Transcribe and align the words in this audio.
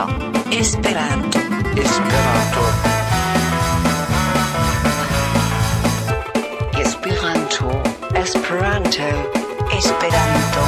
Esperanto. 0.00 1.38
Esperanto. 1.76 2.62
Esperanto. 6.78 7.68
Esperanto. 8.14 9.04
Esperanto. 9.70 10.62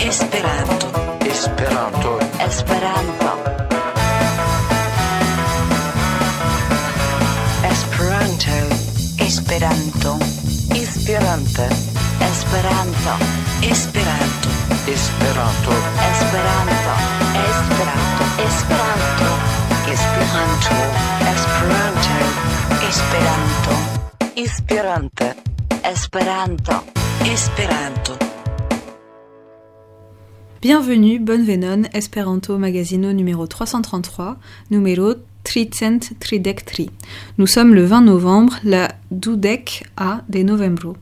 Esperanto. 0.00 0.90
Esperanto. 1.20 2.18
Esperanto. 2.40 3.20
Esperanto. 3.20 3.30
Esperanto. 7.62 8.58
Esperanto. 9.18 10.18
Esperanto. 10.70 11.68
Esperanto. 12.20 13.12
Esperanto. 13.60 13.95
Esperanto. 14.96 15.70
Esperanto. 16.10 16.92
Esperanto. 17.52 18.24
Esperanto. 18.46 19.26
Esperanto. 19.92 20.74
Esperanto. 22.94 23.72
Esperanto. 24.34 25.24
Esperanto. 25.84 26.84
Esperanto. 27.26 28.16
Bienvenue, 30.62 31.18
bonne 31.18 31.44
venon, 31.44 31.86
Esperanto 31.92 32.58
Magazino 32.58 33.12
numéro 33.12 33.46
333, 33.46 34.38
numéro 34.70 35.16
Tricent 35.46 36.12
Tridectri. 36.18 36.90
Nous 37.38 37.46
sommes 37.46 37.72
le 37.72 37.84
20 37.84 38.00
novembre, 38.00 38.54
la 38.64 38.88
Dudek 39.12 39.84
A 39.96 40.22
de 40.28 40.42
Novembro. 40.42 40.96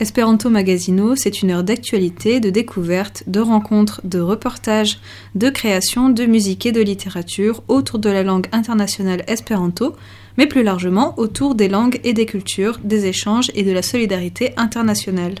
Esperanto 0.00 0.50
Magazino, 0.50 1.16
c'est 1.16 1.40
une 1.40 1.50
heure 1.50 1.64
d'actualité, 1.64 2.38
de 2.38 2.50
découverte, 2.50 3.24
de 3.26 3.40
rencontres, 3.40 4.02
de 4.04 4.20
reportages, 4.20 5.00
de 5.34 5.48
création, 5.48 6.10
de 6.10 6.26
musique 6.26 6.66
et 6.66 6.72
de 6.72 6.82
littérature 6.82 7.62
autour 7.68 7.98
de 7.98 8.10
la 8.10 8.22
langue 8.22 8.48
internationale 8.52 9.24
Esperanto, 9.28 9.96
mais 10.36 10.46
plus 10.46 10.62
largement 10.62 11.18
autour 11.18 11.54
des 11.54 11.68
langues 11.68 11.98
et 12.04 12.12
des 12.12 12.26
cultures, 12.26 12.78
des 12.84 13.06
échanges 13.06 13.50
et 13.54 13.62
de 13.62 13.72
la 13.72 13.82
solidarité 13.82 14.52
internationale. 14.58 15.36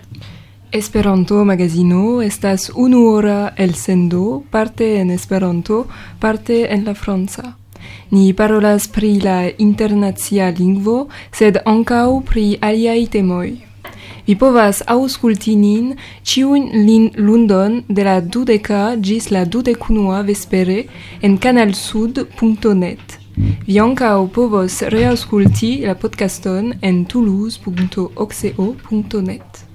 Esperanto 0.72 1.44
Magazino 1.44 2.22
estas 2.22 2.72
unuora 2.74 3.52
elsendo, 3.58 4.44
parte 4.50 4.98
en 4.98 5.10
Esperanto, 5.10 5.86
parte 6.18 6.66
en 6.70 6.84
la 6.84 6.94
franca. 6.94 7.56
Ni 8.10 8.32
parolas 8.32 8.88
pri 8.88 9.20
la 9.20 9.50
internacia 9.58 10.50
lingvo, 10.58 11.06
sed 11.32 11.58
ankaŭ 11.64 12.20
pri 12.30 12.56
aliaj 12.60 13.06
temoj. 13.16 13.48
Vi 14.26 14.34
povas 14.34 14.82
aŭskulti 14.90 15.54
nin 15.58 15.92
ĉiun 16.30 16.64
lin 16.86 17.04
lundon 17.16 17.76
de 17.88 18.04
la 18.08 18.20
dudeka 18.20 18.96
ĝis 19.08 19.30
la 19.34 19.44
dudekunua 19.44 20.22
vespere 20.30 20.78
en 21.22 21.38
kanalsud.net. 21.38 23.18
Vi 23.68 23.78
ankaŭ 23.84 24.16
povos 24.38 24.74
reaŭskulti 24.96 25.70
la 25.86 25.94
podcaston 26.02 26.64
en 26.90 26.96
toulouse.oxeo.net. 27.12 29.65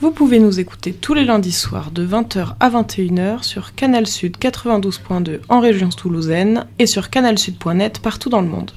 Vous 0.00 0.12
pouvez 0.12 0.38
nous 0.38 0.60
écouter 0.60 0.92
tous 0.92 1.12
les 1.12 1.24
lundis 1.24 1.50
soirs 1.50 1.90
de 1.90 2.06
20h 2.06 2.54
à 2.60 2.70
21h 2.70 3.42
sur 3.42 3.74
Canal 3.74 4.06
Sud 4.06 4.36
92.2 4.36 5.40
en 5.48 5.58
région 5.58 5.88
toulousaine 5.88 6.66
et 6.78 6.86
sur 6.86 7.10
canalsud.net 7.10 7.98
partout 7.98 8.28
dans 8.28 8.40
le 8.40 8.46
monde. 8.46 8.70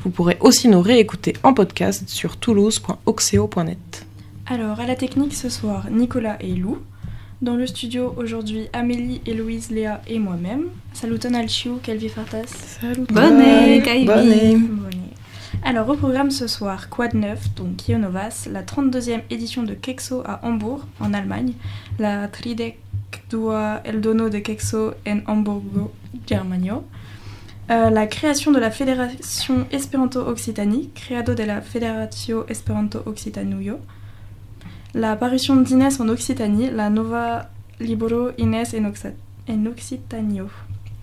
Vous 0.00 0.08
pourrez 0.08 0.38
aussi 0.40 0.68
nous 0.68 0.80
réécouter 0.80 1.34
en 1.42 1.52
podcast 1.52 2.08
sur 2.08 2.38
toulouse.oxeo.net. 2.38 4.06
Alors, 4.46 4.80
à 4.80 4.86
la 4.86 4.96
technique 4.96 5.34
ce 5.34 5.50
soir, 5.50 5.90
Nicolas 5.90 6.38
et 6.40 6.54
Lou. 6.54 6.78
Dans 7.42 7.54
le 7.54 7.66
studio 7.66 8.14
aujourd'hui, 8.16 8.68
Amélie, 8.72 9.20
Héloïse, 9.26 9.70
Léa 9.70 10.00
et 10.08 10.18
moi-même. 10.18 10.68
Saluton 10.94 11.34
al 11.34 11.48
Kelvi 11.82 12.08
Fartas. 12.08 12.46
Salut 12.80 13.04
Bonne. 13.10 13.42
Bonne. 14.06 15.02
Alors, 15.64 15.88
au 15.88 15.94
programme 15.94 16.30
ce 16.30 16.46
soir, 16.46 16.88
Quad 16.88 17.14
9, 17.14 17.54
donc 17.54 17.76
Kionovas, 17.76 18.48
la 18.50 18.62
32e 18.62 19.22
édition 19.30 19.62
de 19.62 19.74
Kexo 19.74 20.22
à 20.24 20.40
Hambourg, 20.44 20.86
en 21.00 21.14
Allemagne, 21.14 21.52
la 21.98 22.28
Tridec 22.28 22.78
Dua 23.30 23.80
Eldono 23.84 24.28
de 24.28 24.38
Kexo 24.38 24.94
en 25.06 25.20
Hamburgo, 25.26 25.92
Germanio, 26.26 26.84
Euh, 27.70 27.90
la 27.90 28.06
création 28.06 28.50
de 28.50 28.58
la 28.58 28.70
Fédération 28.70 29.66
Esperanto 29.70 30.20
Occitanie, 30.20 30.90
Creado 30.94 31.34
de 31.34 31.44
la 31.44 31.60
Federatio 31.60 32.44
Esperanto 32.48 33.02
Occitanuyo, 33.06 33.78
la 34.94 35.14
parution 35.14 35.56
d'Inès 35.56 36.00
en 36.00 36.08
Occitanie, 36.08 36.70
la 36.70 36.90
Nova 36.90 37.50
Libro 37.78 38.30
Inès 38.36 38.74
en 38.74 39.66
Occitanio, 39.66 40.48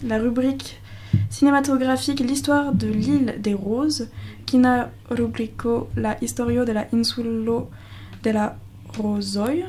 la 0.03 0.19
rubrique 0.19 0.81
cinématographique 1.29 2.19
L'histoire 2.19 2.73
de 2.73 2.87
l'île 2.87 3.35
des 3.39 3.53
Roses, 3.53 4.07
Kina 4.45 4.91
Rubrico 5.09 5.89
La 5.95 6.17
Historio 6.21 6.65
de 6.65 6.71
la 6.71 6.87
Insulo 6.93 7.69
de 8.23 8.29
la 8.31 8.57
Rosoi, 8.97 9.65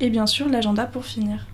et 0.00 0.10
bien 0.10 0.26
sûr 0.26 0.48
l'agenda 0.48 0.86
pour 0.86 1.04
finir. 1.04 1.46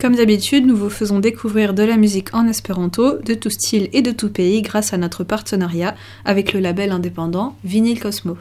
Comme 0.00 0.16
d'habitude, 0.16 0.66
nous 0.66 0.76
vous 0.76 0.90
faisons 0.90 1.20
découvrir 1.20 1.74
de 1.74 1.84
la 1.84 1.96
musique 1.96 2.34
en 2.34 2.48
espéranto, 2.48 3.18
de 3.18 3.34
tout 3.34 3.50
style 3.50 3.88
et 3.92 4.02
de 4.02 4.10
tout 4.10 4.30
pays 4.30 4.60
grâce 4.62 4.92
à 4.92 4.98
notre 4.98 5.22
partenariat 5.22 5.94
avec 6.24 6.52
le 6.52 6.60
label 6.60 6.90
indépendant 6.90 7.56
Vinyl 7.62 8.00
Cosmo. 8.00 8.36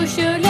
koşuyorlar. 0.00 0.49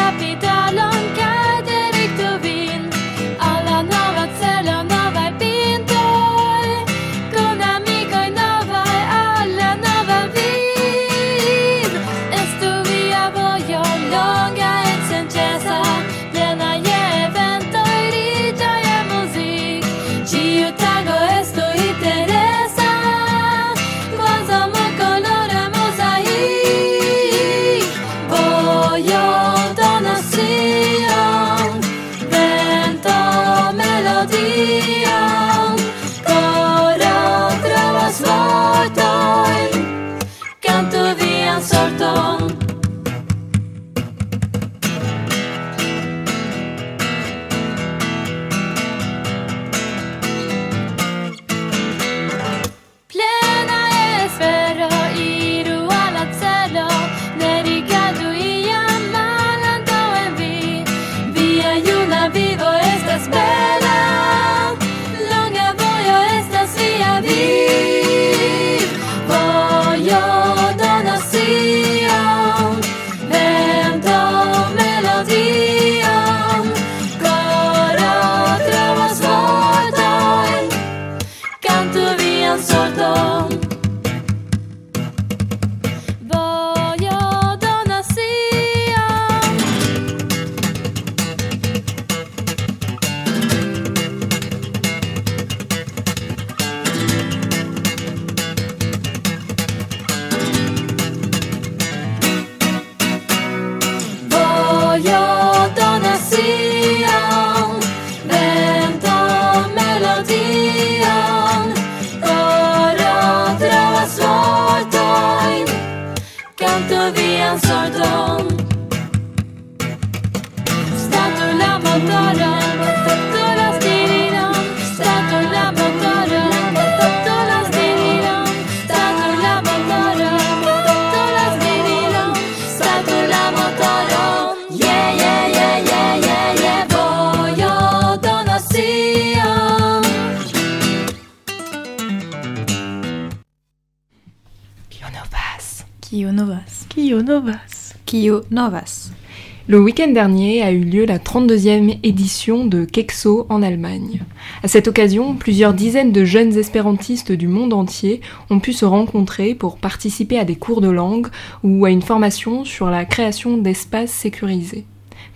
Le 149.68 149.80
week-end 149.80 150.10
dernier 150.10 150.62
a 150.62 150.72
eu 150.72 150.80
lieu 150.80 151.04
la 151.04 151.18
32e 151.18 151.98
édition 152.02 152.66
de 152.66 152.84
Kexo 152.84 153.46
en 153.48 153.62
Allemagne. 153.62 154.22
À 154.64 154.68
cette 154.68 154.88
occasion, 154.88 155.36
plusieurs 155.36 155.74
dizaines 155.74 156.10
de 156.10 156.24
jeunes 156.24 156.56
espérantistes 156.58 157.30
du 157.30 157.46
monde 157.46 157.72
entier 157.72 158.20
ont 158.50 158.58
pu 158.58 158.72
se 158.72 158.84
rencontrer 158.84 159.54
pour 159.54 159.76
participer 159.76 160.38
à 160.38 160.44
des 160.44 160.56
cours 160.56 160.80
de 160.80 160.90
langue 160.90 161.28
ou 161.62 161.84
à 161.84 161.90
une 161.90 162.02
formation 162.02 162.64
sur 162.64 162.90
la 162.90 163.04
création 163.04 163.58
d'espaces 163.58 164.10
sécurisés. 164.10 164.86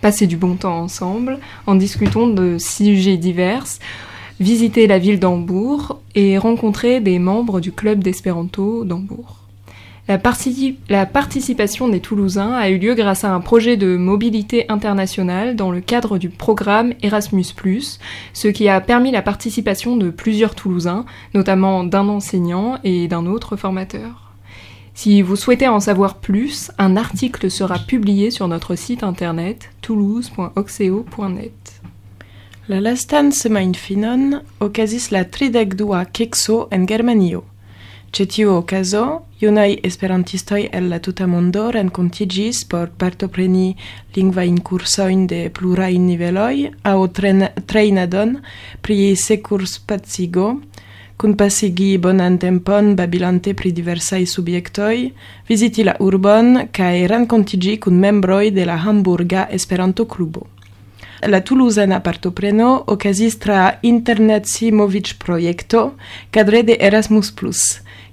Passer 0.01 0.27
du 0.27 0.35
bon 0.35 0.55
temps 0.55 0.81
ensemble 0.81 1.39
en 1.65 1.75
discutant 1.75 2.27
de 2.27 2.57
sujets 2.59 3.17
divers, 3.17 3.65
visiter 4.41 4.85
la 4.85 4.99
ville 4.99 5.19
d'Hambourg 5.19 6.01
et 6.13 6.37
rencontrer 6.37 6.99
des 6.99 7.19
membres 7.19 7.61
du 7.61 7.71
club 7.71 8.03
d'espéranto 8.03 8.83
d'Hambourg. 8.83 9.44
La, 10.07 10.19
partici- 10.19 10.77
la 10.87 11.07
participation 11.07 11.89
des 11.89 11.99
Toulousains 11.99 12.53
a 12.53 12.69
eu 12.69 12.77
lieu 12.77 12.93
grâce 12.93 13.23
à 13.23 13.33
un 13.33 13.39
projet 13.39 13.75
de 13.75 13.97
mobilité 13.97 14.65
internationale 14.69 15.55
dans 15.55 15.71
le 15.71 15.81
cadre 15.81 16.19
du 16.19 16.29
programme 16.29 16.93
Erasmus, 17.01 17.47
ce 18.33 18.47
qui 18.47 18.69
a 18.69 18.79
permis 18.81 19.09
la 19.09 19.23
participation 19.23 19.97
de 19.97 20.11
plusieurs 20.11 20.53
Toulousains, 20.53 21.05
notamment 21.33 21.83
d'un 21.83 22.07
enseignant 22.07 22.77
et 22.83 23.07
d'un 23.07 23.25
autre 23.25 23.55
formateur. 23.55 24.31
Si 24.93 25.23
vous 25.23 25.35
souhaitez 25.35 25.67
en 25.67 25.79
savoir 25.79 26.19
plus, 26.19 26.71
un 26.77 26.97
article 26.97 27.49
sera 27.49 27.79
publié 27.79 28.29
sur 28.29 28.47
notre 28.47 28.75
site 28.75 29.03
internet 29.03 29.71
toulouse.oxeo.net. 29.81 31.81
La 32.69 32.79
lastan 32.79 33.31
semajnfinon 33.31 34.41
okazis 34.59 35.09
la 35.11 35.25
tridek 35.25 35.75
dua 35.75 36.05
kekso 36.05 36.67
en 36.71 36.87
Germanio. 36.87 37.43
Ĉe 38.15 38.25
tiu 38.25 38.49
okazo, 38.55 39.24
Junaj 39.35 39.79
esperantistoj 39.83 40.61
el 40.71 40.85
la 40.87 41.01
tuta 41.03 41.25
mondo 41.27 41.65
renkontiĝis 41.75 42.61
por 42.71 42.93
partopreni 43.01 43.65
lingvajn 44.15 44.61
kursojn 44.69 45.25
de 45.27 45.39
pluraj 45.57 45.91
niveloj 45.99 46.69
aŭ 46.87 46.95
trejnadon 47.67 48.31
pri 48.81 48.97
sekurspacigo, 49.19 50.47
kunpasigi 51.19 51.89
bonan 52.07 52.39
tempon 52.39 52.95
babilante 52.95 53.51
pri 53.53 53.73
diversaj 53.75 54.23
subjektoj, 54.37 54.95
viziti 55.51 55.83
la 55.83 55.99
urbon 55.99 56.69
kaj 56.71 57.07
renkontiĝi 57.11 57.77
kun 57.83 57.99
membroj 57.99 58.53
de 58.55 58.71
la 58.71 58.79
Hamburga 58.87 59.49
Esperanto-klubo. 59.51 60.47
La 61.27 61.41
Toulousana 61.41 61.99
partopreno 61.99 62.83
okazis 62.87 63.35
tra 63.39 63.79
Internet 63.81 64.47
Simovic 64.47 65.17
projekto 65.19 65.89
kadre 66.31 66.63
de 66.63 66.77
Erasmus+. 66.79 67.33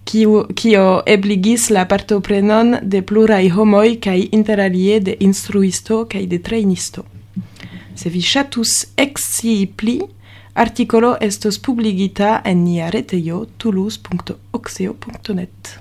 Kiu, 0.04 0.44
kio 0.54 1.02
ebligis 1.06 1.70
la 1.70 1.86
partoprenon 1.86 2.76
de 2.82 3.02
pluraj 3.02 3.50
homoj 3.56 4.00
kaj 4.00 4.28
interalie 4.32 5.00
de 5.00 5.16
instruisto 5.20 6.04
kaj 6.04 6.26
de 6.26 6.38
trejnisto. 6.38 7.04
Se 7.94 8.08
vi 8.08 8.22
estos 11.20 11.58
publigita 11.58 12.40
en 12.44 12.64
nia 12.64 12.90
toulouse.oxeo.net. 13.58 15.80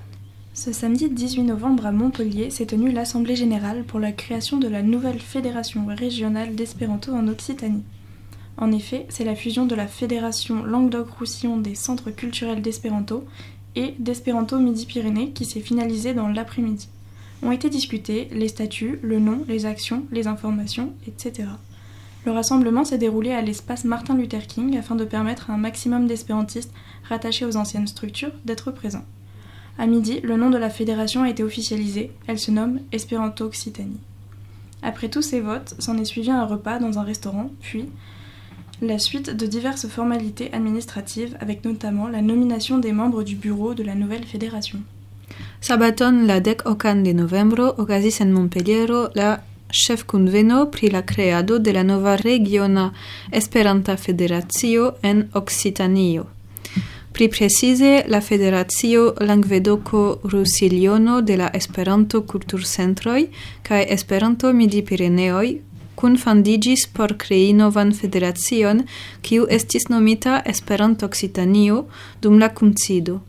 Ce 0.53 0.73
samedi 0.73 1.09
18 1.09 1.43
novembre 1.43 1.85
à 1.87 1.91
Montpellier 1.91 2.51
s'est 2.51 2.67
tenue 2.67 2.91
l'Assemblée 2.91 3.35
générale 3.35 3.83
pour 3.83 3.99
la 3.99 4.11
création 4.11 4.57
de 4.57 4.67
la 4.67 4.83
nouvelle 4.83 5.19
Fédération 5.19 5.87
régionale 5.87 6.53
d'espéranto 6.55 7.13
en 7.13 7.27
Occitanie. 7.27 7.83
En 8.57 8.71
effet, 8.71 9.05
c'est 9.09 9.23
la 9.23 9.35
fusion 9.35 9.65
de 9.65 9.73
la 9.75 9.87
Fédération 9.87 10.63
Languedoc-Roussillon 10.63 11.57
des 11.57 11.73
centres 11.73 12.11
culturels 12.11 12.61
d'espéranto 12.61 13.23
et 13.75 13.95
d'espéranto 13.99 14.59
Midi-Pyrénées 14.59 15.31
qui 15.31 15.45
s'est 15.45 15.59
finalisée 15.59 16.13
dans 16.13 16.27
l'après-midi. 16.27 16.89
Ont 17.43 17.51
été 17.51 17.69
discutés 17.69 18.27
les 18.31 18.47
statuts, 18.47 18.99
le 19.01 19.19
nom, 19.19 19.43
les 19.47 19.65
actions, 19.65 20.05
les 20.11 20.27
informations, 20.27 20.93
etc. 21.07 21.49
Le 22.25 22.31
rassemblement 22.31 22.85
s'est 22.85 22.99
déroulé 22.99 23.31
à 23.31 23.41
l'espace 23.41 23.83
Martin 23.83 24.15
Luther 24.15 24.45
King 24.45 24.77
afin 24.77 24.95
de 24.95 25.05
permettre 25.05 25.49
à 25.49 25.53
un 25.53 25.57
maximum 25.57 26.05
d'espérantistes 26.05 26.71
rattachés 27.09 27.45
aux 27.45 27.57
anciennes 27.57 27.87
structures 27.87 28.33
d'être 28.45 28.71
présents. 28.71 29.05
À 29.79 29.87
midi, 29.87 30.19
le 30.21 30.37
nom 30.37 30.51
de 30.51 30.57
la 30.57 30.69
fédération 30.69 31.23
a 31.23 31.29
été 31.29 31.43
officialisé. 31.43 32.11
Elle 32.27 32.37
se 32.37 32.51
nomme 32.51 32.79
Espéranto 32.91 33.45
Occitanie. 33.45 33.99
Après 34.83 35.09
tous 35.09 35.23
ces 35.23 35.41
votes, 35.41 35.75
s'en 35.79 35.97
est 35.97 36.05
suivi 36.05 36.29
un 36.29 36.45
repas 36.45 36.77
dans 36.77 36.99
un 36.99 37.03
restaurant, 37.03 37.51
puis 37.61 37.85
la 38.81 38.99
suite 38.99 39.29
de 39.29 39.45
diverses 39.45 39.87
formalités 39.87 40.49
administratives, 40.53 41.37
avec 41.39 41.65
notamment 41.65 42.07
la 42.07 42.21
nomination 42.21 42.79
des 42.79 42.91
membres 42.91 43.23
du 43.23 43.35
bureau 43.35 43.73
de 43.73 43.83
la 43.83 43.95
nouvelle 43.95 44.25
fédération. 44.25 44.79
Sabaton 45.61 46.25
la 46.25 46.39
dek 46.39 46.65
okan 46.65 47.03
de 47.03 47.13
novembro 47.13 47.73
okazis 47.77 48.21
en 48.21 48.33
Montpelliero 48.33 49.09
la 49.15 49.39
ĉefkunveno 49.71 50.65
pri 50.71 50.89
la 50.89 51.01
kreado 51.01 51.59
de 51.59 51.71
la 51.71 51.83
nova 51.83 52.15
regiona 52.15 52.91
Esperanta 53.31 53.97
Federacio 53.97 54.93
en 55.03 55.29
Okcitanio. 55.33 56.25
Pli 57.13 57.27
precize, 57.27 58.03
la 58.07 58.21
Federacio 58.21 59.13
Langvedoco-Rusiliono 59.19 61.21
de 61.21 61.37
la 61.37 61.49
Esperanto 61.53 62.21
Kulturcentroj 62.21 63.27
kaj 63.63 63.85
Esperanto 63.89 64.53
Midi-Pireneoj 64.53 65.57
kunfandigis 66.01 66.87
por 66.93 67.13
krei 67.21 67.53
novan 67.53 67.93
federacion, 67.93 68.85
kiu 69.21 69.45
estis 69.49 69.87
nomita 69.93 70.41
Esperanto 70.45 71.05
Occitanio 71.05 71.85
dum 72.21 72.39
la 72.39 72.49
kuncido. 72.49 73.19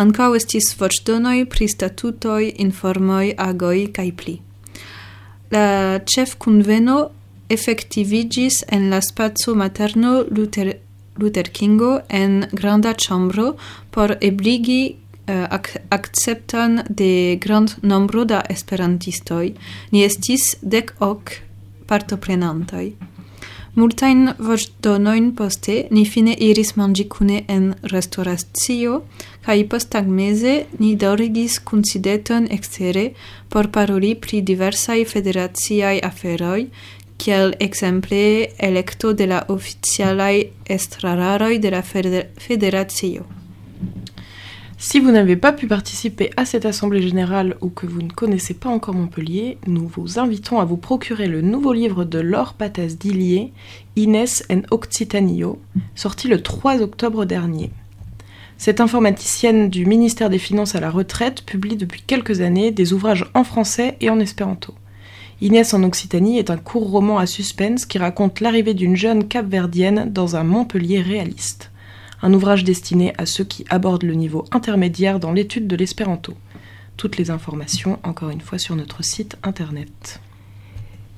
Ankaŭ 0.00 0.34
estis 0.36 0.70
voĉdonoj 0.80 1.46
pri 1.52 1.68
statutoj, 1.68 2.52
informoj, 2.66 3.32
agoj 3.48 3.78
kaj 3.96 4.10
pli. 4.20 4.36
La 5.50 5.98
ĉefkunveno 6.12 6.98
efektivigis 7.50 8.62
en 8.68 8.88
la 8.90 9.00
spaco 9.02 9.54
materno 9.54 10.24
Luther, 10.30 10.72
Luther 11.18 11.50
Kingo 11.50 11.98
en 12.08 12.44
granda 12.52 12.94
ĉambro 12.94 13.54
por 13.90 14.14
ebligi 14.20 14.82
eh, 15.26 15.46
ac 15.50 15.74
acceptan 15.90 16.82
de 16.88 17.36
grand 17.42 17.74
nombro 17.82 18.24
da 18.24 18.44
esperantistoj. 18.48 19.52
Ni 19.90 20.04
estis 20.06 20.54
dec 20.62 20.94
hoc 21.00 21.34
partoprenantoj. 21.90 22.86
Multajn 23.78 24.32
voĉdonojn 24.42 25.28
poste 25.38 25.76
ni 25.94 26.02
fine 26.12 26.32
iris 26.46 26.72
manĝi 26.78 27.06
kune 27.12 27.44
en 27.54 27.68
restoracio 27.92 28.96
kaj 29.46 29.58
posttagmeze 29.70 30.54
ni 30.82 30.96
daŭrigis 30.98 31.60
kunsideton 31.70 32.48
ekstere 32.58 33.06
por 33.48 33.70
paroli 33.70 34.16
pri 34.18 34.42
diversaj 34.42 35.04
federaciaj 35.14 36.00
aferoj, 36.10 36.66
kiel 37.20 37.54
ekzemple 37.60 38.22
elekto 38.70 39.12
de 39.12 39.26
la 39.30 39.42
oficialaj 39.48 40.34
estrararoj 40.78 41.58
de 41.58 41.76
la 41.76 41.82
feder 41.82 42.26
federacio. 42.46 43.39
Si 44.82 44.98
vous 44.98 45.10
n'avez 45.10 45.36
pas 45.36 45.52
pu 45.52 45.66
participer 45.66 46.30
à 46.38 46.46
cette 46.46 46.64
assemblée 46.64 47.02
générale 47.02 47.58
ou 47.60 47.68
que 47.68 47.84
vous 47.84 48.00
ne 48.00 48.10
connaissez 48.10 48.54
pas 48.54 48.70
encore 48.70 48.94
Montpellier, 48.94 49.58
nous 49.66 49.86
vous 49.86 50.18
invitons 50.18 50.58
à 50.58 50.64
vous 50.64 50.78
procurer 50.78 51.26
le 51.26 51.42
nouveau 51.42 51.74
livre 51.74 52.06
de 52.06 52.18
Laure 52.18 52.54
Pataz 52.54 52.96
d'Illier, 52.96 53.52
Inès 53.96 54.42
en 54.50 54.62
Occitanio, 54.70 55.60
sorti 55.94 56.28
le 56.28 56.42
3 56.42 56.80
octobre 56.80 57.26
dernier. 57.26 57.70
Cette 58.56 58.80
informaticienne 58.80 59.68
du 59.68 59.84
ministère 59.84 60.30
des 60.30 60.38
Finances 60.38 60.74
à 60.74 60.80
la 60.80 60.90
retraite 60.90 61.44
publie 61.44 61.76
depuis 61.76 62.00
quelques 62.06 62.40
années 62.40 62.70
des 62.70 62.94
ouvrages 62.94 63.30
en 63.34 63.44
français 63.44 63.98
et 64.00 64.08
en 64.08 64.18
espéranto. 64.18 64.72
Inès 65.42 65.74
en 65.74 65.82
Occitanie 65.82 66.38
est 66.38 66.48
un 66.48 66.56
court 66.56 66.90
roman 66.90 67.18
à 67.18 67.26
suspense 67.26 67.84
qui 67.84 67.98
raconte 67.98 68.40
l'arrivée 68.40 68.72
d'une 68.72 68.96
jeune 68.96 69.28
capverdienne 69.28 70.10
dans 70.10 70.36
un 70.36 70.42
Montpellier 70.42 71.02
réaliste 71.02 71.69
un 72.22 72.32
ouvrage 72.34 72.64
destiné 72.64 73.12
à 73.18 73.26
ceux 73.26 73.44
qui 73.44 73.64
abordent 73.70 74.04
le 74.04 74.14
niveau 74.14 74.44
intermédiaire 74.52 75.20
dans 75.20 75.32
l'étude 75.32 75.66
de 75.66 75.76
l'espéranto. 75.76 76.34
Toutes 76.96 77.16
les 77.16 77.30
informations, 77.30 77.98
encore 78.02 78.30
une 78.30 78.40
fois, 78.40 78.58
sur 78.58 78.76
notre 78.76 79.02
site 79.02 79.36
internet. 79.42 80.20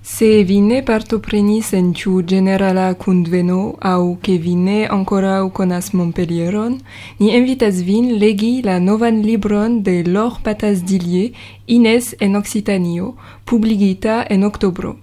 Se 0.05 0.43
vi 0.43 0.61
ne 0.61 0.81
partoprenis 0.81 1.73
en 1.79 1.93
tiu 1.95 2.25
generala 2.27 2.89
kunveno 2.99 3.77
aŭ 3.87 4.17
ke 4.19 4.35
vi 4.37 4.57
ankoraŭ 4.91 5.53
konas 5.55 5.93
Montpellieron, 5.95 6.81
ni 7.21 7.31
invitas 7.37 7.83
vin 7.87 8.19
legi 8.19 8.63
la 8.63 8.81
novan 8.81 9.23
libron 9.23 9.81
de 9.83 10.03
Laure 10.03 10.41
Patas 10.43 10.83
Dillier, 10.83 11.33
Inès 11.69 12.17
en 12.21 12.35
Occitanio, 12.35 13.15
publigita 13.45 14.27
en 14.29 14.43
oktobro. 14.43 14.97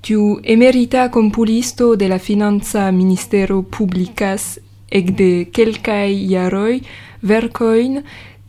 Tiu 0.00 0.40
emerita 0.42 1.10
compulisto 1.10 1.94
de 1.94 2.08
la 2.08 2.18
Finanza 2.18 2.90
Ministero 2.90 3.62
publicas 3.62 4.58
ekde 5.00 5.30
kelkaj 5.52 6.12
jaroj 6.34 6.80
verkojn 7.22 8.02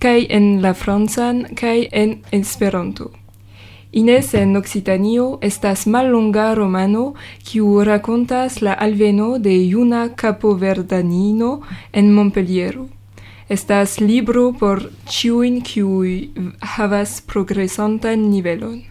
kaj 0.04 0.20
en 0.30 0.48
la 0.62 0.74
francan 0.74 1.46
kaj 1.56 1.78
en 1.92 2.18
Esperanto. 2.32 3.12
Ines 3.94 4.34
en 4.34 4.56
Occitanio 4.58 5.26
estas 5.42 5.86
mallonga 5.86 6.54
romano 6.56 7.04
kiu 7.46 7.84
rakontas 7.86 8.62
la 8.62 8.74
alveno 8.74 9.38
de 9.38 9.54
juna 9.70 10.10
capoverdanino 10.16 11.62
en 11.92 12.12
Montpelliero. 12.14 12.88
Estas 13.50 14.00
libro 14.00 14.52
por 14.60 14.90
ciuin 15.06 15.62
kiui 15.62 16.32
havas 16.76 17.22
progresantan 17.22 18.30
nivelon. 18.32 18.82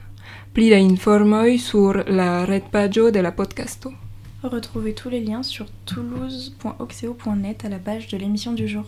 Pli 0.53 0.71
da 0.71 0.79
informoi 0.79 1.59
sur 1.59 2.05
la 2.07 2.45
retpaĝo 2.45 3.11
de 3.11 3.23
la 3.23 3.33
podcasto. 3.33 4.02
Retrouvez 4.43 4.93
tous 4.93 5.09
les 5.09 5.21
liens 5.21 5.43
sur 5.43 5.67
toulouse.oxeo.net 5.87 7.65
à 7.65 7.69
la 7.69 7.79
page 7.79 8.09
de 8.09 8.17
l'émission 8.17 8.53
du 8.53 8.67
jour. 8.67 8.87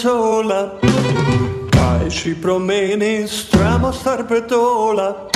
sola, 0.00 0.80
kaj 1.70 2.10
si 2.10 2.34
promeni, 2.42 3.28
stramo 3.28 3.92
starpetola. 3.92 5.28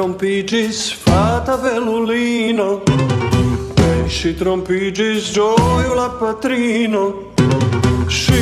Trompigis 0.00 0.94
fata 0.94 1.56
velulino. 1.56 2.80
Pesci 3.74 4.34
trompigis 4.34 5.30
gioio 5.30 5.92
la 5.94 6.08
patrino. 6.08 7.32
Si 8.08 8.32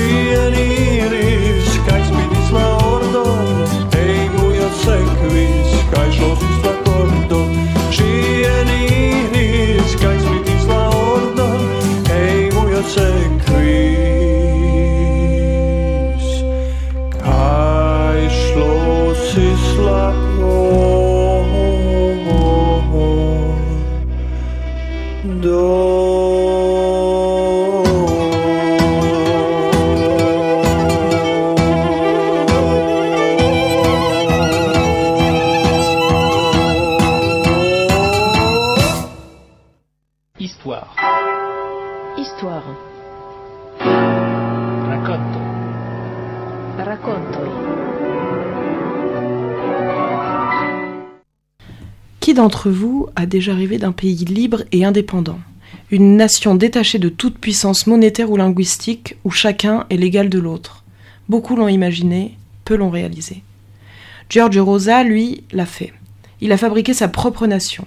d'entre 52.38 52.70
vous 52.70 53.08
a 53.16 53.26
déjà 53.26 53.52
rêvé 53.52 53.78
d'un 53.78 53.90
pays 53.90 54.24
libre 54.24 54.62
et 54.70 54.84
indépendant 54.84 55.40
Une 55.90 56.16
nation 56.16 56.54
détachée 56.54 57.00
de 57.00 57.08
toute 57.08 57.36
puissance 57.36 57.88
monétaire 57.88 58.30
ou 58.30 58.36
linguistique 58.36 59.16
où 59.24 59.30
chacun 59.32 59.86
est 59.90 59.96
l'égal 59.96 60.28
de 60.28 60.38
l'autre. 60.38 60.84
Beaucoup 61.28 61.56
l'ont 61.56 61.66
imaginé, 61.66 62.38
peu 62.64 62.76
l'ont 62.76 62.90
réalisé. 62.90 63.42
Giorgio 64.30 64.64
Rosa, 64.64 65.02
lui, 65.02 65.42
l'a 65.50 65.66
fait. 65.66 65.92
Il 66.40 66.52
a 66.52 66.56
fabriqué 66.56 66.94
sa 66.94 67.08
propre 67.08 67.48
nation. 67.48 67.86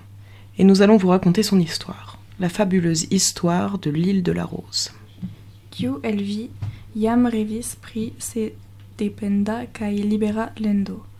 Et 0.57 0.65
nous 0.65 0.81
allons 0.81 0.97
vous 0.97 1.07
raconter 1.07 1.43
son 1.43 1.59
histoire. 1.59 2.19
La 2.37 2.49
fabuleuse 2.49 3.07
histoire 3.09 3.77
de 3.77 3.89
l'île 3.89 4.21
de 4.21 4.33
la 4.33 4.43
Rose. 4.43 4.91
Revis 6.93 7.77
pri 7.81 8.11
se 8.19 8.51
dependa 8.97 9.63
libera 9.79 10.49
lendo. 10.59 11.10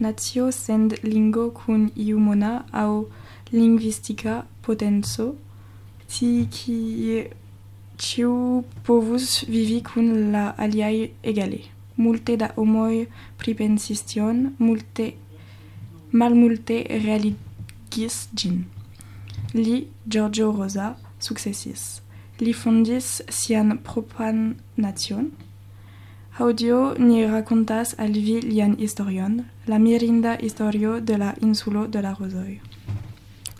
natio 0.00 0.50
send 0.52 0.98
lingo 1.02 1.50
cun 1.50 1.90
iu 1.96 2.18
mona 2.18 2.64
au 2.72 3.08
linguistica 3.52 4.44
potenzo, 4.62 5.34
ti 6.08 6.48
qui 6.54 7.26
ciu 7.98 8.64
povus 8.84 9.44
vivi 9.48 9.82
cun 9.82 10.30
la 10.32 10.54
aliai 10.56 11.10
egale. 11.22 11.60
Multe 11.96 12.36
da 12.36 12.52
homoi 12.56 13.08
pripensis 13.38 14.04
tion, 14.06 14.54
multe 14.58 15.14
malmulte 16.12 16.84
realigis 17.04 18.28
gin. 18.34 18.64
Li, 19.54 19.88
Giorgio 20.06 20.52
Rosa, 20.52 20.96
successis. 21.18 22.00
Li 22.38 22.52
fondis 22.52 23.22
sian 23.28 23.78
propran 23.82 24.54
nation, 24.76 25.32
Audio 26.40 26.94
ni 26.98 27.26
racontas 27.26 27.96
al 27.98 28.16
historion, 28.78 29.44
la 29.66 29.78
mirinda 29.80 30.38
historio 30.40 31.00
de 31.00 31.16
la 31.16 31.34
insulo 31.42 31.88
de 31.88 31.98
la 31.98 32.14
Rozoj. 32.14 32.60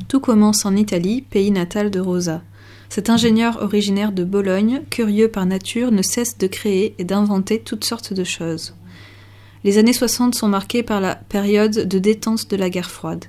Tout 0.07 0.21
commence 0.21 0.65
en 0.65 0.77
Italie, 0.77 1.23
pays 1.23 1.51
natal 1.51 1.91
de 1.91 1.99
Rosa. 1.99 2.41
Cet 2.89 3.11
ingénieur 3.11 3.59
originaire 3.63 4.13
de 4.13 4.23
Bologne, 4.23 4.83
curieux 4.91 5.27
par 5.27 5.45
nature, 5.45 5.91
ne 5.91 6.03
cesse 6.03 6.39
de 6.39 6.47
créer 6.47 6.95
et 6.99 7.05
d'inventer 7.05 7.59
toutes 7.59 7.85
sortes 7.85 8.13
de 8.13 8.23
choses. 8.23 8.75
Les 9.65 9.79
années 9.79 9.93
60 9.93 10.37
sont 10.37 10.49
marquées 10.49 10.85
par 10.85 11.01
la 11.01 11.17
période 11.17 11.89
de 11.89 11.99
détente 11.99 12.49
de 12.49 12.57
la 12.57 12.71
guerre 12.71 12.93
froide. 12.93 13.25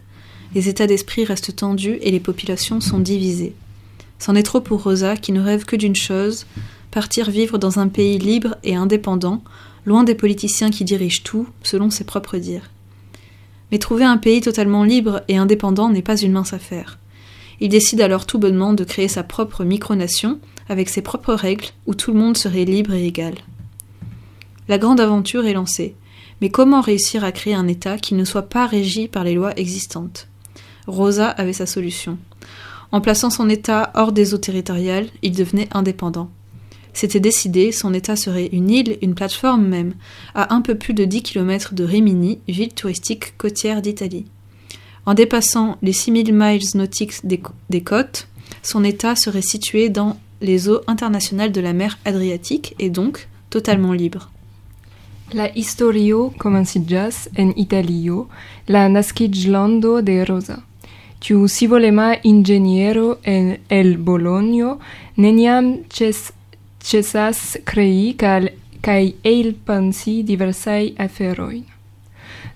Les 0.53 0.69
états 0.69 0.85
d'esprit 0.85 1.25
restent 1.25 1.55
tendus 1.55 1.97
et 2.03 2.11
les 2.11 2.19
populations 2.19 2.81
sont 2.81 2.99
divisées. 2.99 3.55
C'en 4.19 4.35
est 4.35 4.43
trop 4.43 4.61
pour 4.61 4.83
Rosa 4.83 5.17
qui 5.17 5.31
ne 5.31 5.41
rêve 5.41 5.65
que 5.65 5.75
d'une 5.75 5.95
chose 5.95 6.45
partir 6.91 7.29
vivre 7.29 7.57
dans 7.57 7.79
un 7.79 7.87
pays 7.87 8.17
libre 8.17 8.57
et 8.63 8.75
indépendant, 8.75 9.43
loin 9.85 10.03
des 10.03 10.15
politiciens 10.15 10.71
qui 10.71 10.83
dirigent 10.83 11.21
tout, 11.23 11.47
selon 11.63 11.89
ses 11.89 12.03
propres 12.03 12.37
dires. 12.37 12.69
Mais 13.71 13.77
trouver 13.77 14.05
un 14.05 14.17
pays 14.17 14.41
totalement 14.41 14.83
libre 14.83 15.21
et 15.27 15.37
indépendant 15.37 15.89
n'est 15.89 16.01
pas 16.01 16.17
une 16.17 16.31
mince 16.31 16.53
affaire. 16.53 16.97
Il 17.59 17.69
décide 17.69 18.01
alors 18.01 18.25
tout 18.25 18.39
bonnement 18.39 18.73
de 18.73 18.83
créer 18.83 19.07
sa 19.07 19.23
propre 19.23 19.63
micronation, 19.63 20.39
avec 20.69 20.89
ses 20.89 21.01
propres 21.01 21.33
règles, 21.33 21.67
où 21.87 21.93
tout 21.93 22.11
le 22.11 22.19
monde 22.19 22.37
serait 22.37 22.65
libre 22.65 22.93
et 22.93 23.05
égal. 23.05 23.35
La 24.67 24.77
grande 24.77 24.99
aventure 24.99 25.45
est 25.45 25.53
lancée. 25.53 25.95
Mais 26.41 26.49
comment 26.49 26.79
réussir 26.79 27.23
à 27.23 27.31
créer 27.31 27.53
un 27.53 27.67
État 27.67 27.97
qui 27.97 28.13
ne 28.13 28.23
soit 28.23 28.49
pas 28.49 28.65
régi 28.65 29.07
par 29.07 29.23
les 29.23 29.33
lois 29.33 29.57
existantes? 29.57 30.27
Rosa 30.87 31.27
avait 31.27 31.53
sa 31.53 31.65
solution. 31.65 32.17
En 32.91 33.01
plaçant 33.01 33.29
son 33.29 33.49
État 33.49 33.91
hors 33.93 34.11
des 34.11 34.33
eaux 34.33 34.37
territoriales, 34.37 35.07
il 35.21 35.35
devenait 35.35 35.67
indépendant. 35.71 36.29
C'était 36.93 37.19
décidé, 37.19 37.71
son 37.71 37.93
État 37.93 38.15
serait 38.15 38.47
une 38.47 38.69
île, 38.69 38.97
une 39.01 39.15
plateforme 39.15 39.65
même, 39.65 39.93
à 40.35 40.53
un 40.53 40.61
peu 40.61 40.75
plus 40.75 40.93
de 40.93 41.05
10 41.05 41.23
km 41.23 41.73
de 41.73 41.83
Rimini, 41.83 42.39
ville 42.47 42.73
touristique 42.73 43.37
côtière 43.37 43.81
d'Italie. 43.81 44.25
En 45.05 45.13
dépassant 45.13 45.77
les 45.81 45.93
6000 45.93 46.33
miles 46.33 46.67
nautiques 46.75 47.25
des, 47.25 47.81
côtes, 47.81 48.27
son 48.63 48.83
État 48.83 49.15
serait 49.15 49.41
situé 49.41 49.89
dans 49.89 50.17
les 50.41 50.69
eaux 50.69 50.81
internationales 50.87 51.51
de 51.51 51.61
la 51.61 51.73
mer 51.73 51.97
Adriatique 52.05 52.75
et 52.79 52.89
donc 52.89 53.27
totalement 53.49 53.93
libre. 53.93 54.29
La 55.33 55.55
historio 55.55 56.33
komenciĝas 56.39 57.27
en 57.37 57.51
Italio, 57.55 58.27
la 58.67 58.87
naskiĝlando 58.89 60.01
de 60.01 60.23
Rosa. 60.25 60.55
Tiu 61.21 61.47
scivolema 61.47 62.15
inĝeniero 62.23 63.19
en 63.23 63.57
el 63.69 63.97
Bologno 63.97 64.79
neniam 65.17 65.83
cesas 66.79 67.57
crei 67.65 68.15
cal 68.17 68.49
cae 68.81 69.13
eil 69.23 69.53
pensi 69.65 70.23
diversai 70.23 70.95
aferoin. 70.97 71.65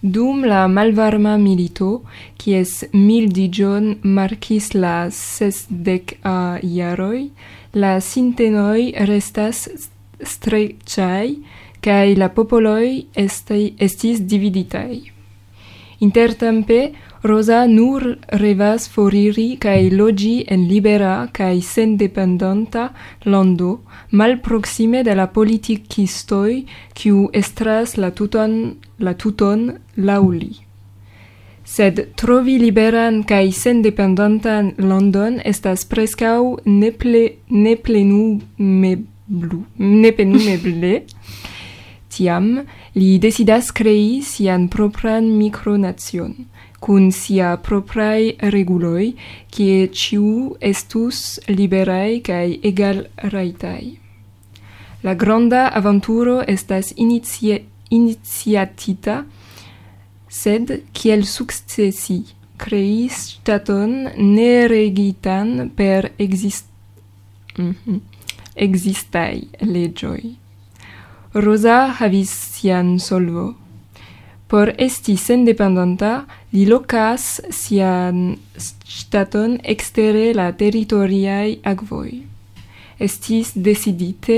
Dum 0.03 0.43
la 0.43 0.67
malvarma 0.67 1.37
milito, 1.37 2.03
quies 2.37 2.83
mil 2.91 3.29
digion 3.31 3.99
marcis 4.03 4.73
la 4.73 5.07
sesdec 5.09 6.17
a 6.27 6.59
iaroi, 6.59 7.29
la 7.73 7.99
sintenoi 7.99 8.91
restas 9.07 9.69
strecciai, 10.19 11.37
cae 11.79 12.15
la 12.15 12.29
popoloi 12.35 13.07
esti, 13.15 13.73
estis 13.79 14.19
dividitai. 14.27 15.01
Intertempe, 16.03 16.91
Rosa 17.23 17.67
nur 17.67 18.03
revas 18.35 18.89
foriri 18.91 19.53
kaj 19.55 19.95
loĝi 19.95 20.33
en 20.51 20.65
libera 20.67 21.29
kaj 21.31 21.61
sendependanta 21.63 22.89
lando, 23.31 23.69
malproksime 24.11 25.05
de 25.07 25.15
la 25.15 25.29
politikistoj, 25.37 26.57
kiu 26.99 27.29
estras 27.41 27.95
la 27.95 28.11
tuton, 28.11 28.57
la 28.99 29.15
tuton 29.15 29.63
laŭ 29.95 30.19
li. 30.33 30.51
Sed 31.63 32.03
trovi 32.19 32.57
liberan 32.59 33.23
kaj 33.23 33.45
sendependantan 33.55 34.73
landon 34.83 35.39
estas 35.45 35.87
preskaŭ 35.87 36.67
neple, 36.67 37.23
neplenumeblu, 37.47 39.61
nepenumeble. 39.79 40.93
Tiam 42.11 42.51
li 42.99 43.15
decidas 43.17 43.71
krei 43.71 44.19
sian 44.27 44.67
propran 44.67 45.31
micronation 45.39 46.51
cun 46.83 47.11
sia 47.15 47.55
proprae 47.63 48.35
reguloi, 48.51 49.13
cie 49.53 49.87
ciu 49.87 50.57
estus 50.59 51.39
liberae 51.47 52.19
cae 52.27 52.57
egal 52.69 53.05
raitai. 53.31 53.97
La 55.03 55.15
granda 55.15 55.69
avanturo 55.79 56.41
estas 56.47 56.91
initie, 56.95 57.63
iniziatita, 57.89 59.23
sed 60.27 60.71
kiel 60.91 61.23
successi 61.29 62.23
creis 62.57 63.17
staton 63.39 64.09
ne 64.17 64.67
regitan 64.67 65.69
per 65.75 66.11
exist 66.17 66.65
mm 67.57 67.73
-hmm. 67.73 67.99
existai 68.55 69.47
legioi. 69.59 70.35
Rosa 71.33 71.87
havis 71.99 72.31
sian 72.53 72.99
solvo. 72.99 73.62
Por 74.53 74.69
esti 74.77 75.15
sendependanta, 75.17 76.27
li 76.53 76.67
locas 76.69 77.39
sian 77.49 78.35
staton 78.85 79.55
extere 79.63 80.27
la 80.37 80.51
territoriae 80.53 81.55
agvoi. 81.65 82.19
Estis 83.01 83.55
decidite, 83.55 84.35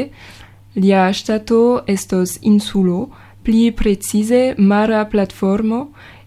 lia 0.80 1.10
stato 1.12 1.82
estos 1.96 2.38
insulo, 2.48 3.10
pli 3.44 3.74
precize 3.76 4.56
mara 4.58 5.04
platformo, 5.12 5.82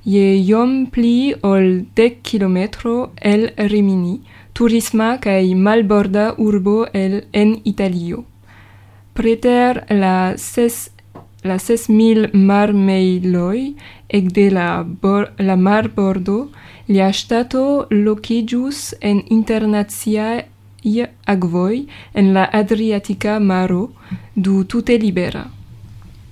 je 0.05 0.37
iom 0.37 0.85
pli 0.93 1.33
ol 1.41 1.81
dec 1.97 2.21
kilometro 2.21 3.15
el 3.33 3.49
Rimini, 3.73 4.19
turisma 4.53 5.15
cae 5.17 5.55
malborda 5.55 6.35
urbo 6.37 6.85
el 6.93 7.23
en 7.33 7.57
Italio. 7.65 8.27
Preter 9.17 9.87
la 9.89 10.37
ses 10.37 10.91
la 11.45 11.59
ses 11.59 11.89
mil 11.89 12.31
marmeiloi 12.33 13.75
ec 14.11 14.33
de 14.33 14.51
la, 14.51 14.87
la 15.39 15.57
mar 15.57 15.89
bordo, 15.89 16.51
lia 16.89 17.11
locijus 17.91 18.95
en 19.03 19.23
internaziai 19.31 20.47
agvoi 21.27 21.87
en 22.15 22.33
la 22.33 22.45
Adriatica 22.45 23.41
maro, 23.41 23.91
du 24.37 24.65
tute 24.67 24.99
libera. 24.99 25.47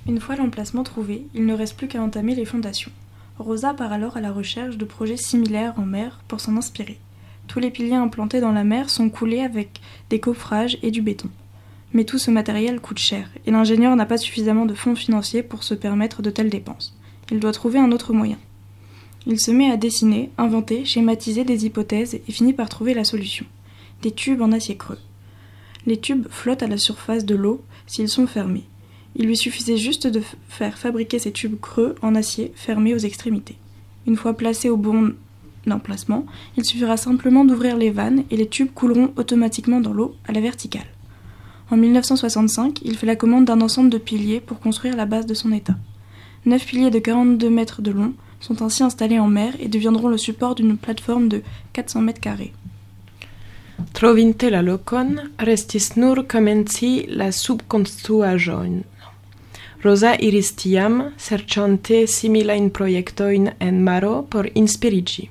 Une 0.09 0.21
fois 0.21 0.37
l'emplacement 0.37 0.85
trouvé, 0.85 1.27
il 1.35 1.47
ne 1.47 1.55
reste 1.55 1.77
plus 1.77 1.89
qu'à 1.89 2.01
entamer 2.01 2.35
les 2.35 2.45
fondations. 2.45 2.93
Rosa 3.39 3.75
part 3.75 3.93
alors 3.93 4.17
à 4.17 4.21
la 4.21 4.33
recherche 4.33 4.79
de 4.79 4.85
projets 4.85 5.17
similaires 5.17 5.75
en 5.77 5.85
mer 5.85 6.21
pour 6.29 6.41
s'en 6.41 6.57
inspirer. 6.57 6.99
Tous 7.49 7.59
les 7.59 7.71
piliers 7.71 7.95
implantés 7.95 8.41
dans 8.41 8.53
la 8.53 8.65
mer 8.65 8.89
sont 8.89 9.11
coulés 9.11 9.41
avec 9.41 9.81
des 10.11 10.21
coffrages 10.21 10.79
et 10.83 10.91
du 10.91 11.03
béton. 11.03 11.29
Mais 11.97 12.05
tout 12.05 12.19
ce 12.19 12.31
matériel 12.31 12.79
coûte 12.79 12.99
cher, 12.99 13.31
et 13.47 13.51
l'ingénieur 13.51 13.97
n'a 13.97 14.05
pas 14.05 14.19
suffisamment 14.19 14.67
de 14.67 14.75
fonds 14.75 14.95
financiers 14.95 15.43
pour 15.43 15.63
se 15.63 15.73
permettre 15.73 16.21
de 16.21 16.29
telles 16.29 16.51
dépenses. 16.51 16.95
Il 17.33 17.41
doit 17.41 17.53
trouver 17.53 17.79
un 17.79 17.91
autre 17.91 18.13
moyen. 18.13 18.37
Il 19.27 19.41
se 19.41 19.51
met 19.51 19.71
à 19.71 19.79
dessiner, 19.79 20.29
inventer, 20.37 20.85
schématiser 20.85 21.45
des 21.45 21.65
hypothèses 21.65 22.21
et 22.29 22.33
finit 22.33 22.53
par 22.53 22.69
trouver 22.69 22.93
la 22.93 23.05
solution. 23.05 23.47
Des 24.03 24.11
tubes 24.11 24.43
en 24.43 24.53
acier 24.53 24.77
creux. 24.77 24.99
Les 25.87 25.97
tubes 25.97 26.27
flottent 26.29 26.63
à 26.63 26.67
la 26.67 26.77
surface 26.77 27.25
de 27.25 27.35
l'eau 27.35 27.65
s'ils 27.87 28.11
sont 28.11 28.27
fermés. 28.27 28.65
Il 29.15 29.25
lui 29.25 29.37
suffisait 29.39 29.79
juste 29.79 30.07
de 30.07 30.21
faire 30.51 30.77
fabriquer 30.77 31.19
ces 31.19 31.33
tubes 31.33 31.59
creux 31.59 31.95
en 32.03 32.15
acier 32.15 32.53
fermés 32.57 32.93
aux 32.93 32.99
extrémités. 32.99 33.57
Une 34.07 34.17
fois 34.17 34.37
placés 34.37 34.69
au 34.69 34.77
bon 34.77 35.15
emplacement, 35.71 36.27
il 36.59 36.67
suffira 36.67 36.99
simplement 36.99 37.47
d'ouvrir 37.47 37.79
les 37.79 37.91
vannes 37.91 38.25
et 38.31 38.37
les 38.37 38.51
tubes 38.51 38.75
couleront 38.75 39.15
automatiquement 39.17 39.81
dans 39.81 39.95
l'eau 39.95 40.15
à 40.27 40.33
la 40.33 40.43
verticale. 40.43 40.85
En 41.71 41.77
1965, 41.77 42.81
il 42.85 42.97
fait 42.97 43.07
la 43.07 43.17
commande 43.17 43.47
d'un 43.47 43.61
ensemble 43.61 43.91
de 43.91 43.99
piliers 43.99 44.41
pour 44.41 44.61
construire 44.61 44.97
la 44.97 45.07
base 45.07 45.27
de 45.27 45.35
son 45.35 45.53
État. 45.53 45.75
Neuf 46.45 46.65
piliers 46.65 46.91
de 46.91 47.01
42 47.01 47.51
mètres 47.51 47.83
de 47.83 47.91
long 47.91 48.15
sont 48.39 48.63
ainsi 48.63 48.85
installés 48.85 49.19
en 49.19 49.27
mer 49.27 49.55
et 49.59 49.69
deviendront 49.69 50.09
le 50.09 50.19
support 50.19 50.55
d'une 50.55 50.77
plateforme 50.77 51.29
de 51.29 51.43
400 51.73 52.03
mètres 52.03 52.21
carrés. 52.21 52.53
Trovinte 53.93 54.45
la 54.45 54.63
lokon, 54.63 55.17
restis 55.39 55.97
nur 55.97 56.27
komenci 56.29 57.07
la 57.09 57.31
subkonstruaĵojn. 57.33 58.83
Rosa 59.85 60.15
iris 60.21 60.55
tiam, 60.57 61.01
serĉante 61.21 62.07
similajn 62.09 62.71
projektojn 62.77 63.51
en 63.61 63.83
maro 63.85 64.23
por 64.31 64.49
inspiriĝi. 64.55 65.27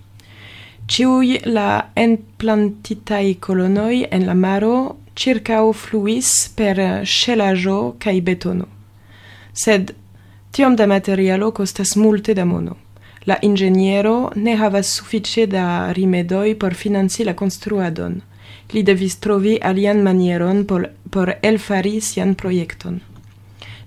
Ĉiuj 0.86 1.46
la 1.50 1.70
enplantitaj 1.98 3.36
kolonoj 3.42 4.06
en 4.12 4.28
la 4.30 4.36
maro 4.38 4.76
circao 5.16 5.74
fluis 5.74 6.50
per 6.56 6.78
scelajo 7.06 7.96
cae 8.00 8.22
betono. 8.22 8.68
Sed 9.54 9.94
tiom 10.52 10.76
da 10.76 10.86
materialo 10.88 11.52
costas 11.52 11.96
multe 11.96 12.34
da 12.34 12.46
mono. 12.46 12.76
La 13.26 13.38
ingeniero 13.42 14.32
ne 14.36 14.56
havas 14.56 14.88
suffice 14.88 15.48
da 15.48 15.92
rimedoi 15.92 16.56
por 16.56 16.74
financi 16.74 17.24
la 17.24 17.34
construadon. 17.34 18.22
Li 18.74 18.84
devis 18.84 19.18
trovi 19.20 19.58
alian 19.62 20.04
manieron 20.04 20.66
por, 20.66 20.90
por 21.10 21.34
elfari 21.42 22.02
sian 22.02 22.36
proiecton. 22.36 23.00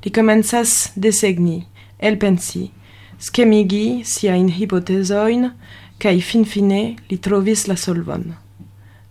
Li 0.05 0.11
comenzas 0.11 0.93
desegni, 0.97 1.67
elpensi, 1.99 2.71
skemigi 3.19 4.03
siain 4.05 4.49
hipotesoin, 4.49 5.51
cae 5.99 6.21
finfine 6.21 6.83
li 7.11 7.19
trovis 7.19 7.67
la 7.67 7.77
solvon. 7.77 8.35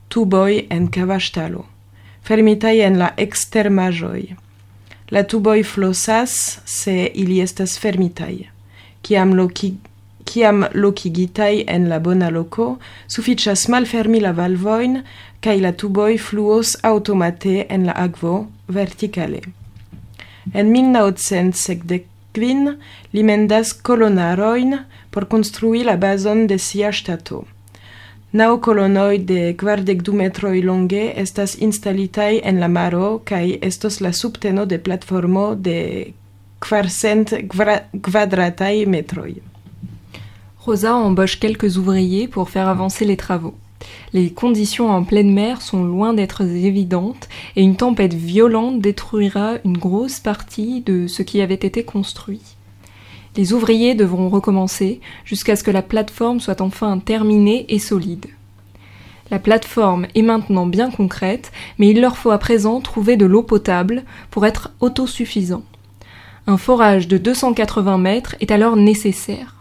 Tuboi 0.10 0.67
en 0.69 0.88
cavaștalo 0.88 1.76
fermitai 2.27 2.81
en 2.83 2.97
la 2.99 3.13
extermajoi. 3.17 4.35
La 5.09 5.23
tuboi 5.23 5.63
flosas, 5.63 6.59
se 6.65 7.11
ili 7.15 7.41
estas 7.41 7.79
fermitaj. 7.79 8.49
Kiam, 9.01 9.31
loki, 9.39 9.77
kiam 10.27 10.65
lokigitaj 10.73 11.63
en 11.67 11.87
la 11.87 11.99
bona 12.03 12.29
loco, 12.29 12.79
suficias 13.07 13.67
malfermi 13.71 14.19
la 14.19 14.33
valvoin, 14.35 15.03
kai 15.39 15.61
la 15.63 15.71
tuboi 15.71 16.17
fluos 16.17 16.75
automate 16.83 17.65
en 17.69 17.85
la 17.87 17.95
akvo 17.95 18.47
verticale. 18.67 19.41
En 20.53 20.71
1970 20.75 22.75
li 23.13 23.23
mendas 23.23 23.73
kolonarojn 23.73 24.79
por 25.11 25.25
konstrui 25.31 25.83
la 25.87 25.95
bazon 25.95 26.47
de 26.47 26.59
sia 26.59 26.91
ŝtato. 26.91 27.45
Naŭ 28.35 28.57
kolonoj 28.59 29.17
de 29.23 29.53
kvardek 29.55 30.01
du 30.03 30.11
metroj 30.11 30.57
longe 30.59 31.03
estas 31.15 31.53
instalitaj 31.63 32.41
en 32.43 32.57
la 32.59 32.67
maro 32.67 33.21
kaj 33.23 33.59
estos 33.63 34.01
la 34.03 34.11
subteno 34.11 34.65
de 34.65 34.79
platformo 34.83 35.55
de 35.55 35.77
kvarcent 36.59 37.31
kvadrataj 38.03 38.83
metroj. 38.85 39.37
Rosa 40.65 40.97
embauche 40.97 41.39
quelques 41.39 41.77
ouvriers 41.77 42.27
pour 42.27 42.49
faire 42.49 42.67
avancer 42.67 43.05
les 43.05 43.15
travaux. 43.15 43.55
Les 44.11 44.29
conditions 44.33 44.91
en 44.91 45.05
pleine 45.05 45.31
mer 45.31 45.61
sont 45.61 45.85
loin 45.85 46.13
d'être 46.13 46.41
évidentes 46.41 47.29
et 47.55 47.63
une 47.63 47.77
tempête 47.77 48.13
violente 48.13 48.81
détruira 48.81 49.53
une 49.63 49.77
grosse 49.77 50.19
partie 50.19 50.81
de 50.81 51.07
ce 51.07 51.21
qui 51.21 51.39
avait 51.39 51.53
été 51.53 51.85
construit. 51.85 52.57
Les 53.38 53.54
ouvriers 53.54 53.93
devront 53.93 54.30
recommencer 54.30 55.00
jusqu'à 55.23 55.56
ce 55.56 55.63
que 55.63 55.69
la 55.69 55.84
plateforme 55.84 56.39
soit 56.39 56.60
enfin 56.60 56.97
terminée 56.97 57.67
et 57.69 57.78
solide. 57.78 58.26
La 59.30 59.38
plateforme 59.38 60.08
est 60.15 60.23
maintenant 60.23 60.65
bien 60.65 60.89
concrète, 60.89 61.52
mais 61.78 61.89
il 61.89 62.02
leur 62.02 62.17
faut 62.17 62.32
à 62.32 62.39
présent 62.39 62.82
trouver 62.82 63.15
de 63.15 63.28
l'eau 63.28 63.43
potable 63.43 64.04
pour 64.32 64.45
être 64.45 64.71
autosuffisant. 64.80 65.63
Un 66.47 66.58
forage 66.58 67.08
de 67.08 67.17
280 67.17 67.97
mètres 68.00 68.36
est 68.39 68.52
alors 68.52 68.76
nécessaire. 68.76 69.56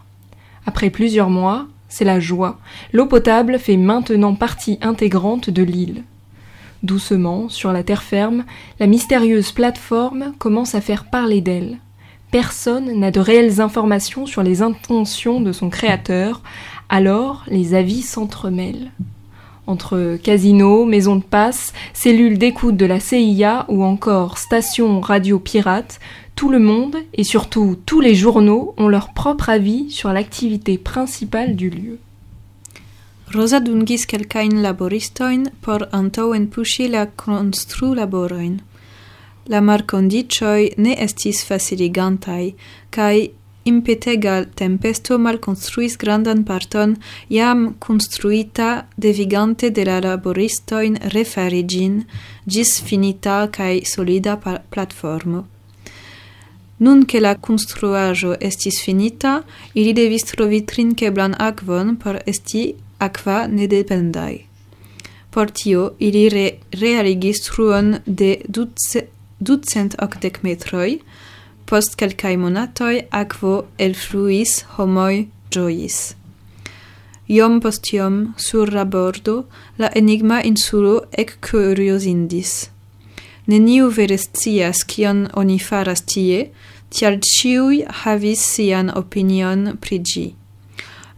Après 0.65 0.89
plusieurs 0.89 1.29
mois, 1.29 1.67
c'est 1.89 2.05
la 2.05 2.19
joie. 2.19 2.57
L'eau 2.93 3.05
potable 3.05 3.59
fait 3.59 3.77
maintenant 3.77 4.33
partie 4.33 4.79
intégrante 4.81 5.49
de 5.49 5.63
l'île. 5.63 6.03
Doucement, 6.81 7.49
sur 7.49 7.71
la 7.71 7.83
terre 7.83 8.03
ferme, 8.03 8.45
la 8.79 8.87
mystérieuse 8.87 9.51
plateforme 9.51 10.33
commence 10.39 10.75
à 10.75 10.81
faire 10.81 11.05
parler 11.05 11.41
d'elle. 11.41 11.79
Personne 12.31 12.99
n'a 12.99 13.11
de 13.11 13.19
réelles 13.19 13.61
informations 13.61 14.25
sur 14.25 14.43
les 14.43 14.61
intentions 14.61 15.39
de 15.39 15.51
son 15.51 15.69
créateur, 15.69 16.41
alors 16.89 17.45
les 17.47 17.73
avis 17.73 18.01
s'entremêlent. 18.01 18.91
Entre 19.65 20.17
casinos, 20.21 20.85
maisons 20.85 21.17
de 21.17 21.23
passe, 21.23 21.73
cellules 21.93 22.37
d'écoute 22.37 22.77
de 22.77 22.85
la 22.85 22.99
CIA 22.99 23.65
ou 23.69 23.83
encore 23.83 24.37
stations 24.37 25.01
radio 25.01 25.39
pirates, 25.39 25.99
tout 26.35 26.49
le 26.49 26.59
monde 26.59 26.97
et 27.13 27.23
surtout 27.23 27.77
tous 27.85 27.99
les 27.99 28.15
journaux 28.15 28.73
ont 28.77 28.87
leur 28.87 29.13
propre 29.13 29.49
avis 29.49 29.89
sur 29.89 30.13
l'activité 30.13 30.77
principale 30.77 31.55
du 31.55 31.69
lieu. 31.69 31.99
Rosa 33.33 33.59
dungis 33.59 34.05
kelkajn 34.07 34.61
laboristojn 34.61 35.49
por. 35.61 35.89
la 39.47 39.61
marcondicioi 39.61 40.73
ne 40.77 40.95
estis 41.03 41.43
faciligantai, 41.47 42.53
cae 42.89 43.29
impetega 43.67 44.45
tempesto 44.55 45.17
malconstruis 45.19 45.97
grandan 45.99 46.43
parton 46.47 46.95
iam 47.29 47.75
construita 47.79 48.87
devigante 48.95 49.69
de 49.69 49.83
la 49.85 49.99
laboristoin 49.99 50.97
referigin 51.13 52.05
gis 52.45 52.79
finita 52.81 53.47
cae 53.51 53.83
solida 53.85 54.37
platformo. 54.69 55.45
Nun 56.79 57.05
che 57.05 57.19
la 57.19 57.35
construajo 57.35 58.35
estis 58.39 58.81
finita, 58.85 59.41
ili 59.73 59.93
devis 59.93 60.27
trovi 60.29 60.61
trinkeblan 60.61 61.33
akvon 61.39 61.95
por 61.97 62.19
esti 62.25 62.75
aqua 62.99 63.47
nedependai. 63.47 64.45
Por 65.33 65.51
tio, 65.51 65.91
ili 65.99 66.29
re 66.29 66.59
realigis 66.71 67.41
truon 67.45 67.95
de 68.05 68.37
duce 68.47 69.07
ducent 69.39 69.95
octec 70.01 70.41
metroi, 70.43 71.01
post 71.65 71.95
kelkaj 71.99 72.35
aquo 73.11 73.65
el 73.77 73.91
elfluis, 73.91 74.63
homoi 74.77 75.27
ĝojis. 75.51 76.15
Iom 77.27 77.59
post 77.61 77.91
iom, 77.93 78.33
sur 78.37 78.71
la 78.71 78.85
bordo, 78.85 79.45
la 79.77 79.89
enigma 79.95 80.41
insulo 80.43 81.01
ekkuriozindis. 81.11 82.69
Neniu 83.47 83.89
vere 83.89 84.17
scias 84.17 84.83
kion 84.83 85.27
oni 85.33 85.59
faras 85.59 86.01
tie, 86.01 86.51
tial 86.89 87.19
ciui 87.19 87.83
havis 88.01 88.41
sian 88.53 88.89
opinion 88.89 89.77
pri 89.81 89.99
ĝi. 89.99 90.25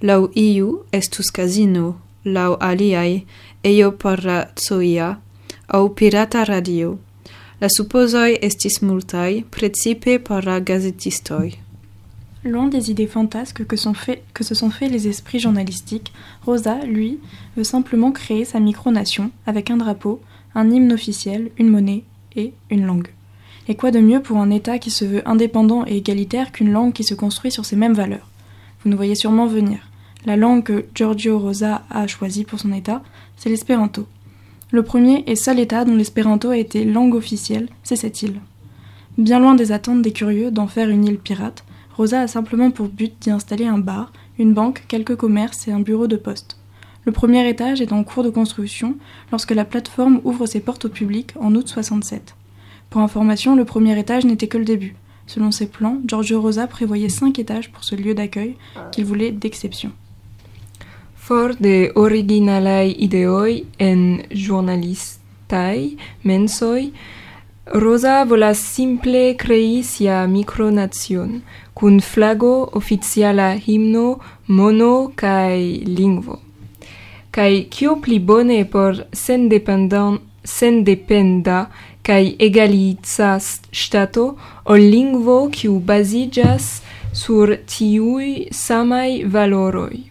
Laŭ 0.02 0.22
iu 0.36 0.70
estus 0.92 1.30
casino, 1.32 2.00
lau 2.26 2.58
aliai, 2.60 3.26
eio 3.64 3.92
por 3.92 4.26
la 4.26 4.40
zoia, 4.58 5.20
au 5.68 5.90
pirata 5.90 6.44
radio. 6.44 6.98
La 7.62 7.68
supposoi 7.68 8.38
estis 8.42 8.82
multai, 8.82 9.44
precipe 9.52 10.18
por 10.18 10.46
la. 10.46 10.62
Loin 12.46 12.68
des 12.70 12.90
idées 12.90 13.06
fantasques 13.06 13.66
que 13.66 13.76
se 13.76 14.56
sont 14.56 14.70
fait 14.70 14.88
les 14.88 15.10
esprits 15.10 15.40
journalistiques, 15.40 16.14
Rosa, 16.46 16.86
lui, 16.86 17.20
veut 17.58 17.66
simplement 17.66 18.14
créer 18.14 18.46
sa 18.46 18.62
micronation 18.62 19.32
avec 19.46 19.72
un 19.72 19.76
drapeau, 19.76 20.22
un 20.56 20.72
hymne 20.72 20.94
officiel, 20.94 21.52
une 21.58 21.68
monnaie 21.68 22.06
et 22.38 22.54
une 22.70 22.86
langue. 22.86 23.10
Et 23.68 23.76
quoi 23.76 23.92
de 23.92 24.00
mieux 24.00 24.22
pour 24.22 24.38
un 24.38 24.52
État 24.52 24.80
qui 24.80 24.90
se 24.90 25.04
veut 25.04 25.28
indépendant 25.28 25.86
et 25.86 25.98
égalitaire 25.98 26.54
qu'une 26.54 26.72
langue 26.72 26.94
qui 26.94 27.04
se 27.04 27.14
construit 27.14 27.52
sur 27.52 27.66
ces 27.66 27.76
mêmes 27.76 27.94
valeurs? 27.94 28.30
Vous 28.82 28.90
nous 28.90 28.96
voyez 28.96 29.16
sûrement 29.16 29.48
venir. 29.48 29.80
La 30.26 30.38
langue 30.38 30.64
que 30.64 30.86
Giorgio 30.96 31.38
Rosa 31.38 31.84
a 31.90 32.08
choisie 32.08 32.46
pour 32.46 32.58
son 32.58 32.72
État, 32.72 33.04
c'est 33.36 33.50
l'espéranto. 33.50 34.08
Le 34.72 34.84
premier 34.84 35.24
et 35.26 35.36
seul 35.36 35.58
État 35.60 35.84
dont 35.84 35.96
l'espéranto 35.96 36.50
a 36.52 36.58
été 36.58 36.86
langue 36.86 37.16
officielle, 37.16 37.70
c'est 37.82 37.96
cette 37.96 38.22
île. 38.22 38.40
Bien 39.18 39.40
loin 39.40 39.56
des 39.56 39.72
attentes 39.72 40.04
des 40.04 40.12
curieux 40.12 40.52
d'en 40.52 40.68
faire 40.68 40.90
une 40.90 41.06
île 41.06 41.18
pirate, 41.18 41.64
Rosa 41.98 42.22
a 42.22 42.28
simplement 42.28 42.70
pour 42.70 42.88
but 42.88 43.14
d'y 43.20 43.32
installer 43.32 43.66
un 43.66 43.80
bar, 43.80 44.14
une 44.38 44.54
banque, 44.54 44.84
quelques 44.88 45.16
commerces 45.16 45.68
et 45.68 45.72
un 45.72 45.80
bureau 45.80 46.06
de 46.06 46.18
poste. 46.18 46.60
Le 47.04 47.12
premier 47.12 47.50
étage 47.50 47.82
est 47.82 47.92
en 47.92 48.04
cours 48.04 48.24
de 48.24 48.30
construction 48.30 48.96
lorsque 49.32 49.52
la 49.52 49.66
plateforme 49.66 50.22
ouvre 50.24 50.46
ses 50.46 50.60
portes 50.60 50.86
au 50.86 50.90
public 50.90 51.34
en 51.40 51.56
août 51.56 51.68
67. 51.68 52.36
Pour 52.92 53.02
information, 53.02 53.56
le 53.56 53.66
premier 53.66 53.98
étage 53.98 54.26
n'était 54.26 54.48
que 54.48 54.60
le 54.60 54.66
début. 54.66 54.96
Selon 55.26 55.50
ses 55.50 55.68
plans, 55.68 55.98
Giorgio 56.06 56.40
Rosa 56.42 56.68
prévoyait 56.68 57.10
cinq 57.10 57.40
étages 57.40 57.72
pour 57.72 57.84
ce 57.84 57.96
lieu 57.96 58.14
d'accueil 58.14 58.56
qu'il 58.92 59.06
voulait 59.06 59.32
d'exception. 59.32 59.92
For 61.30 61.54
de 61.62 61.92
originalai 61.94 62.90
ideoi 63.06 63.62
en 63.78 64.26
journalistai 64.34 65.94
mensoi, 66.26 66.90
Rosa 67.84 68.26
volas 68.26 68.58
simple 68.58 69.36
crei 69.38 69.84
sia 69.84 70.26
micronazion, 70.26 71.44
cun 71.78 72.02
flago, 72.02 72.74
oficiala 72.74 73.54
himno, 73.62 74.18
mono 74.48 75.12
cae 75.14 75.86
lingvo. 75.86 76.40
Cae 77.30 77.70
cio 77.70 78.02
pli 78.02 78.20
bone 78.20 78.66
por 78.66 79.06
sendependa 79.14 80.18
cae 82.02 82.36
egalitza 82.40 83.38
stato 83.38 84.38
ol 84.66 84.82
lingvo 84.82 85.50
kiu 85.54 85.80
basigas 85.80 86.82
sur 87.14 87.54
tiui 87.70 88.48
samai 88.50 89.30
valoroi. 89.30 90.09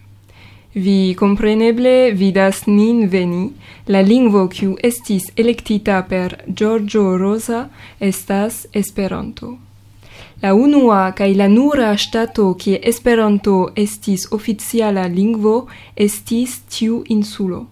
Vi 0.73 1.15
compreneble 1.17 2.11
vidas 2.13 2.67
nin 2.67 3.07
veni, 3.09 3.47
la 3.87 4.03
lingvo 4.05 4.43
kiu 4.53 4.75
estis 4.83 5.23
elektita 5.35 6.03
per 6.05 6.35
Giorgio 6.45 7.17
Rosa 7.17 7.69
estas 7.99 8.67
Esperanto. 8.71 9.57
La 10.43 10.53
unua 10.53 11.11
kaj 11.17 11.33
la 11.33 11.47
nura 11.49 11.89
ŝtato 11.97 12.53
kie 12.53 12.77
Esperanto 12.83 13.71
estis 13.75 14.27
oficiala 14.31 15.07
lingvo 15.09 15.67
estis 15.95 16.59
tiu 16.69 17.01
insulo. 17.07 17.65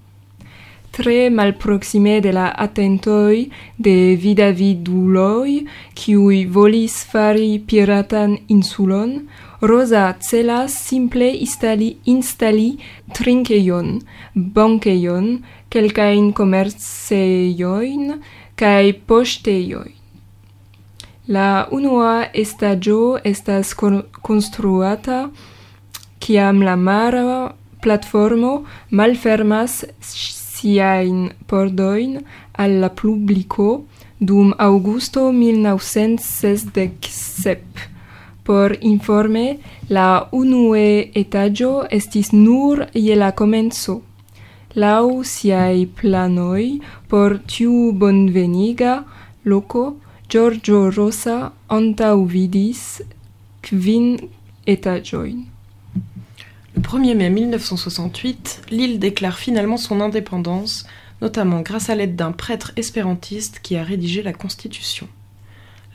Tre 0.89 1.29
malproksime 1.29 2.19
de 2.19 2.31
la 2.33 2.49
atentoj 2.57 3.45
de 3.77 4.17
vidaviduloj 4.17 5.59
kiuj 5.93 6.45
volis 6.49 7.03
fari 7.11 7.59
piratan 7.61 8.39
insulon– 8.49 9.19
Rosa 9.61 10.15
celas 10.19 10.71
simple 10.71 11.33
instali, 11.33 11.97
instali 12.05 12.77
trinkejon, 13.17 14.01
bankejon, 14.35 15.43
kelkajn 15.73 16.33
komercejojn 16.37 18.21
kaj 18.57 18.93
poŝtejojn. 19.09 19.93
La 21.33 21.67
unua 21.73 22.29
estaĝo 22.37 23.17
estas 23.25 23.73
konstruata 23.75 25.29
kiam 26.23 26.61
la 26.63 26.75
mara 26.77 27.51
platformo 27.81 28.63
malfermas 28.89 29.85
siajn 29.99 31.29
pordojn 31.49 32.21
al 32.61 32.71
la 32.85 32.89
publiko 33.01 33.69
dum 34.19 34.53
aŭgusto 34.69 35.31
1967. 35.33 37.96
Por 38.47 38.77
informe, 38.79 39.57
la 39.91 40.29
unue 40.31 41.11
etaĝo 41.19 41.71
estis 41.91 42.29
nur 42.31 42.85
je 42.95 43.15
la 43.19 43.33
komenco. 43.35 43.95
Laŭ 44.79 45.23
siaj 45.27 45.81
planoj 45.99 46.63
por 47.11 47.41
tiu 47.53 47.91
bonveniga 47.91 48.93
loko, 49.43 49.83
Giorgio 50.31 50.79
Rosa 50.95 51.35
antaŭvidis 51.67 52.85
kvin 53.67 54.07
etaĝojn. 54.75 55.43
Le 56.77 56.85
1er 56.87 57.19
mai 57.19 57.29
1968, 57.29 58.61
l'île 58.71 58.99
déclare 58.99 59.39
finalement 59.39 59.77
son 59.77 59.99
indépendance, 59.99 60.85
notamment 61.19 61.59
grâce 61.61 61.89
à 61.89 61.95
l'aide 61.95 62.15
d'un 62.15 62.31
prêtre 62.31 62.71
espérantiste 62.77 63.59
qui 63.59 63.75
a 63.75 63.83
rédigé 63.83 64.23
la 64.23 64.31
Constitution. 64.31 65.09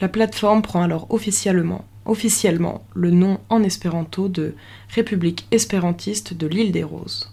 La 0.03 0.09
plateforme 0.09 0.61
prend 0.61 0.83
alors 0.83 1.07
officiellement, 1.11 1.85
officiellement 2.05 2.85
le 2.95 3.11
nom 3.11 3.38
en 3.49 3.62
espéranto 3.62 4.29
de 4.29 4.55
République 4.88 5.47
espérantiste 5.51 6.35
de 6.35 6.47
l'île 6.47 6.73
des 6.73 6.85
Roses. 6.85 7.33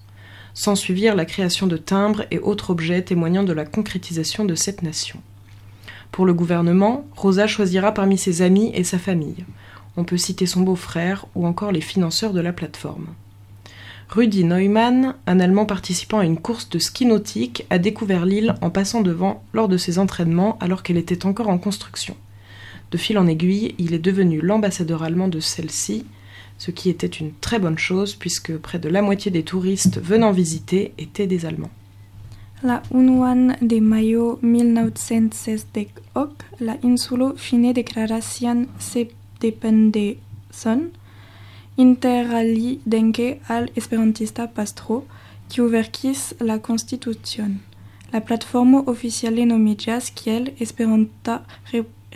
S'ensuivirent 0.53 1.15
la 1.15 1.25
création 1.25 1.67
de 1.67 1.77
timbres 1.77 2.25
et 2.31 2.39
autres 2.39 2.69
objets 2.69 3.01
témoignant 3.01 3.43
de 3.43 3.53
la 3.53 3.65
concrétisation 3.65 4.45
de 4.45 4.55
cette 4.55 4.81
nation. 4.81 5.19
Pour 6.11 6.25
le 6.25 6.33
gouvernement, 6.33 7.05
Rosa 7.15 7.47
choisira 7.47 7.93
parmi 7.93 8.17
ses 8.17 8.41
amis 8.41 8.71
et 8.73 8.83
sa 8.83 8.97
famille. 8.97 9.45
On 9.95 10.03
peut 10.03 10.17
citer 10.17 10.45
son 10.45 10.61
beau-frère 10.61 11.25
ou 11.35 11.45
encore 11.45 11.71
les 11.71 11.81
financeurs 11.81 12.33
de 12.33 12.41
la 12.41 12.53
plateforme. 12.53 13.07
Rudi 14.09 14.43
Neumann, 14.43 15.13
un 15.27 15.39
Allemand 15.39 15.67
participant 15.67 16.17
à 16.17 16.25
une 16.25 16.39
course 16.39 16.67
de 16.69 16.79
ski 16.79 17.05
nautique, 17.05 17.67
a 17.69 17.77
découvert 17.77 18.25
l'île 18.25 18.55
en 18.61 18.71
passant 18.71 19.01
devant 19.01 19.43
lors 19.53 19.67
de 19.67 19.77
ses 19.77 19.99
entraînements 19.99 20.57
alors 20.59 20.81
qu'elle 20.81 20.97
était 20.97 21.27
encore 21.27 21.47
en 21.47 21.59
construction. 21.59 22.15
De 22.91 22.97
fil 22.97 23.17
en 23.17 23.27
aiguille, 23.27 23.75
il 23.77 23.93
est 23.93 23.99
devenu 23.99 24.41
l'ambassadeur 24.41 25.03
allemand 25.03 25.27
de 25.27 25.39
celle-ci, 25.39 26.05
ce 26.57 26.71
qui 26.71 26.89
était 26.89 27.07
une 27.07 27.31
très 27.39 27.59
bonne 27.59 27.77
chose 27.77 28.15
puisque 28.15 28.57
près 28.57 28.79
de 28.79 28.89
la 28.89 29.01
moitié 29.01 29.31
des 29.31 29.43
touristes 29.43 30.01
venant 30.01 30.31
visiter 30.31 30.93
étaient 30.97 31.27
des 31.27 31.45
Allemands. 31.45 31.71
La 32.61 32.83
unuan 32.93 33.55
de 33.61 33.79
majo 33.79 34.39
1968 34.41 35.89
la 36.59 36.77
insulo 36.83 37.33
fine 37.37 37.73
deklaras 37.73 38.21
sian 38.21 38.65
sendependecon 38.79 40.91
interalie 41.77 42.79
al 43.47 43.69
esperantista 43.75 44.47
pastro, 44.47 45.05
kiu 45.47 45.69
verkis 45.69 46.33
la 46.41 46.59
konstitucion. 46.59 47.61
La 48.11 48.19
platformo 48.19 48.83
oficiale 48.87 49.45
nomiĝas 49.45 50.11
kiel 50.11 50.51
Esperanta 50.59 51.45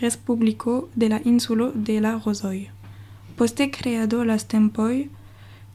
Respubliko 0.01 0.89
de 0.95 1.09
la 1.09 1.19
insulo 1.25 1.71
de 1.75 1.99
la 1.99 2.21
Rozoj. 2.25 2.69
Poste 3.37 3.69
kreado 3.71 4.23
la 4.23 4.37
tempoj 4.37 5.07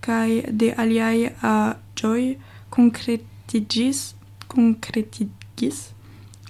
kaj 0.01 0.31
de 0.51 0.73
aliaj 0.77 1.33
aĵoj 1.43 2.37
konkretiĝis 2.71 4.15
konkretigis 4.49 5.79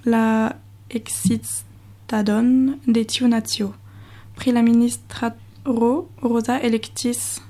la 0.05 0.51
existadon 0.89 2.79
de 2.85 3.03
tiu 3.03 3.27
nacio. 3.27 3.73
Pri 4.35 4.51
la 4.51 4.63
Rosa 6.23 6.59
electis 6.59 7.41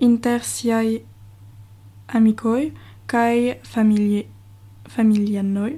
inter 0.00 0.42
siaj 0.42 1.00
amikoj 2.08 2.72
kaj 3.06 3.56
familianoj, 4.94 5.72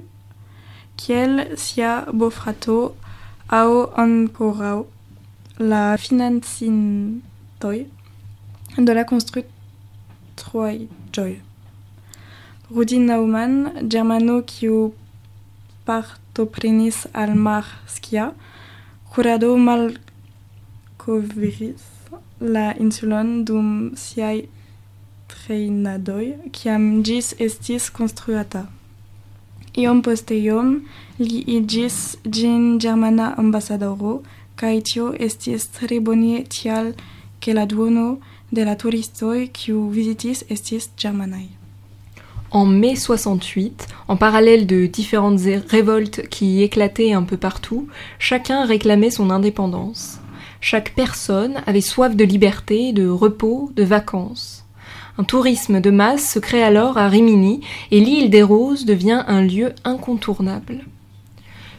kiel 0.97 1.57
sia 1.57 2.05
bofrato 2.11 2.95
aŭ 3.53 3.93
ankoraŭ 4.01 4.83
la 5.59 5.97
financintoj 5.97 7.85
de 8.77 8.93
la 8.93 9.03
konstruaĵoj. 9.05 11.41
Rudi 12.69 12.99
Naumann, 12.99 13.71
germano 13.89 14.41
kiu 14.41 14.93
partoprenis 15.85 17.07
al 17.13 17.35
Marskia, 17.35 18.31
kurado 19.13 19.57
malkovris 19.57 21.83
la 22.41 22.73
insulon 22.73 23.45
dum 23.45 23.91
siaj 23.95 24.41
trejnadoj, 25.29 26.33
kiam 26.51 27.03
ĝis 27.03 27.35
estis 27.39 27.89
konstruata. 27.93 28.65
Li 29.75 31.43
estis 35.19 35.67
tial 36.49 36.93
de 38.51 38.63
la 38.63 38.75
vizitis 39.89 40.45
estis. 40.49 40.89
En 42.51 42.65
mai 42.65 42.95
68, 42.95 43.87
en 44.07 44.15
parallèle 44.15 44.65
de 44.65 44.85
différentes 44.85 45.41
révoltes 45.67 46.29
qui 46.29 46.63
éclataient 46.63 47.11
un 47.11 47.23
peu 47.23 47.35
partout, 47.35 47.89
chacun 48.17 48.65
réclamait 48.65 49.09
son 49.09 49.29
indépendance. 49.29 50.19
Chaque 50.61 50.95
personne 50.95 51.61
avait 51.65 51.81
soif 51.81 52.15
de 52.15 52.23
liberté, 52.23 52.93
de 52.93 53.09
repos, 53.09 53.71
de 53.75 53.83
vacances. 53.83 54.54
Un 55.17 55.23
tourisme 55.23 55.79
de 55.79 55.91
masse 55.91 56.29
se 56.29 56.39
crée 56.39 56.63
alors 56.63 56.97
à 56.97 57.07
Rimini 57.07 57.61
et 57.91 58.01
l'île 58.01 58.29
des 58.29 58.43
Roses 58.43 58.85
devient 58.85 59.23
un 59.27 59.41
lieu 59.41 59.73
incontournable. 59.85 60.83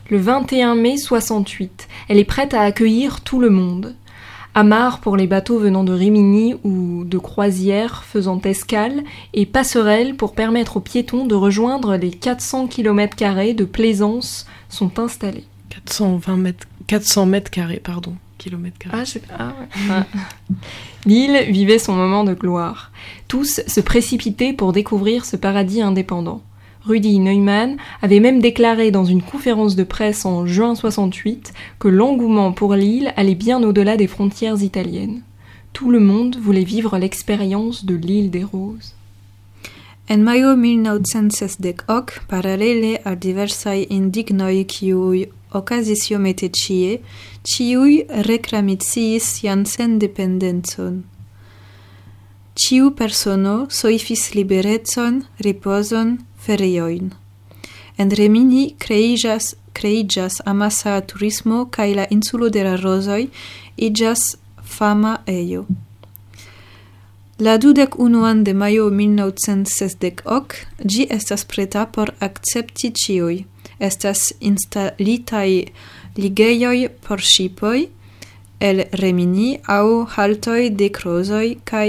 Le 0.09 0.19
21 0.19 0.75
mai 0.75 0.97
68, 0.97 1.89
elle 2.09 2.19
est 2.19 2.25
prête 2.25 2.55
à 2.55 2.63
accueillir 2.63 3.21
tout 3.21 3.39
le 3.39 3.51
monde. 3.51 3.95
Amarre 4.55 5.01
pour 5.01 5.19
les 5.19 5.27
bateaux 5.27 5.59
venant 5.59 5.85
de 5.85 5.93
Rimini 5.93 6.55
ou 6.65 7.05
de 7.05 7.19
croisières 7.19 8.05
faisant 8.05 8.41
escale 8.41 9.05
et 9.35 9.45
passerelles 9.45 10.17
pour 10.17 10.35
permettre 10.35 10.79
aux 10.79 10.81
piétons 10.81 11.27
de 11.27 11.35
rejoindre 11.35 11.97
les 11.97 12.11
400 12.11 12.69
km 12.69 13.53
de 13.53 13.65
plaisance 13.65 14.47
sont 14.71 14.99
installés. 14.99 15.45
420 15.69 16.37
mètres, 16.39 16.67
400 16.87 17.27
mètres 17.27 17.51
carrés, 17.51 17.83
pardon, 17.85 18.15
Ah, 18.93 19.05
ah 19.39 19.53
ouais. 19.61 20.03
L'île 21.07 21.47
vivait 21.51 21.79
son 21.79 21.95
moment 21.95 22.25
de 22.25 22.35
gloire. 22.35 22.91
Tous 23.29 23.61
se 23.67 23.81
précipitaient 23.81 24.53
pour 24.53 24.73
découvrir 24.73 25.25
ce 25.25 25.37
paradis 25.37 25.83
indépendant. 25.83 26.43
Rudi 26.83 27.19
Neumann 27.19 27.77
avait 28.01 28.21
même 28.21 28.41
déclaré 28.41 28.93
dans 28.93 29.05
une 29.05 29.23
conférence 29.23 29.75
de 29.75 29.83
presse 29.83 30.25
en 30.25 30.47
juin 30.47 30.75
68 30.75 31.53
que 31.81 31.89
l'engouement 31.89 32.53
pour 32.53 32.75
l'île 32.75 33.13
allait 33.17 33.35
bien 33.35 33.63
au-delà 33.63 33.97
des 33.97 34.07
frontières 34.07 34.63
italiennes. 34.63 35.23
Tout 35.73 35.91
le 35.91 36.01
monde 36.01 36.37
voulait 36.37 36.65
vivre 36.65 36.97
l'expérience 36.97 37.85
de 37.85 37.97
l'île 37.97 38.31
des 38.31 38.45
roses. 38.45 38.95
En 40.09 40.19
majo 40.19 40.55
1968, 40.55 42.21
paralele 42.29 43.01
al 43.05 43.19
diversaj 43.19 43.89
indignoj 43.91 44.65
kiuj 44.71 45.27
okazis 45.57 46.11
iomete 46.11 46.49
cie, 46.53 47.01
ciui 47.43 48.05
reclamiziis 48.29 49.27
sian 49.37 49.67
sendependenzon. 49.67 51.05
Ciu 52.57 52.91
persono 52.97 53.67
soifis 53.69 54.31
liberetson, 54.35 55.25
riposon, 55.45 56.19
ferioin. 56.41 57.13
En 57.99 58.11
Remini 58.11 58.75
creigas, 58.79 59.55
creigas 59.73 60.41
amasa 60.45 61.01
turismo 61.01 61.67
cae 61.71 61.95
la 61.95 62.07
insulo 62.11 62.49
de 62.51 62.63
la 62.65 62.77
Rosoi 62.77 63.29
igas 63.77 64.37
fama 64.63 65.21
eio. 65.27 65.67
La 67.39 67.59
dudek 67.59 67.99
unuan 67.99 68.45
de 68.45 68.55
maio 68.55 68.89
1968 68.91 70.55
gi 70.89 71.07
estas 71.11 71.45
preta 71.45 71.85
por 71.93 72.15
accepti 72.21 72.93
ciui 72.97 73.45
estas 73.79 74.33
instalitaj 74.41 75.51
ligejoj 76.17 76.89
por 77.07 77.21
ŝipoj 77.21 77.87
el 78.61 78.85
remini 79.03 79.59
aŭ 79.69 80.07
haltoj 80.17 80.71
de 80.81 80.89
krozoj 80.99 81.57
kaj 81.65 81.89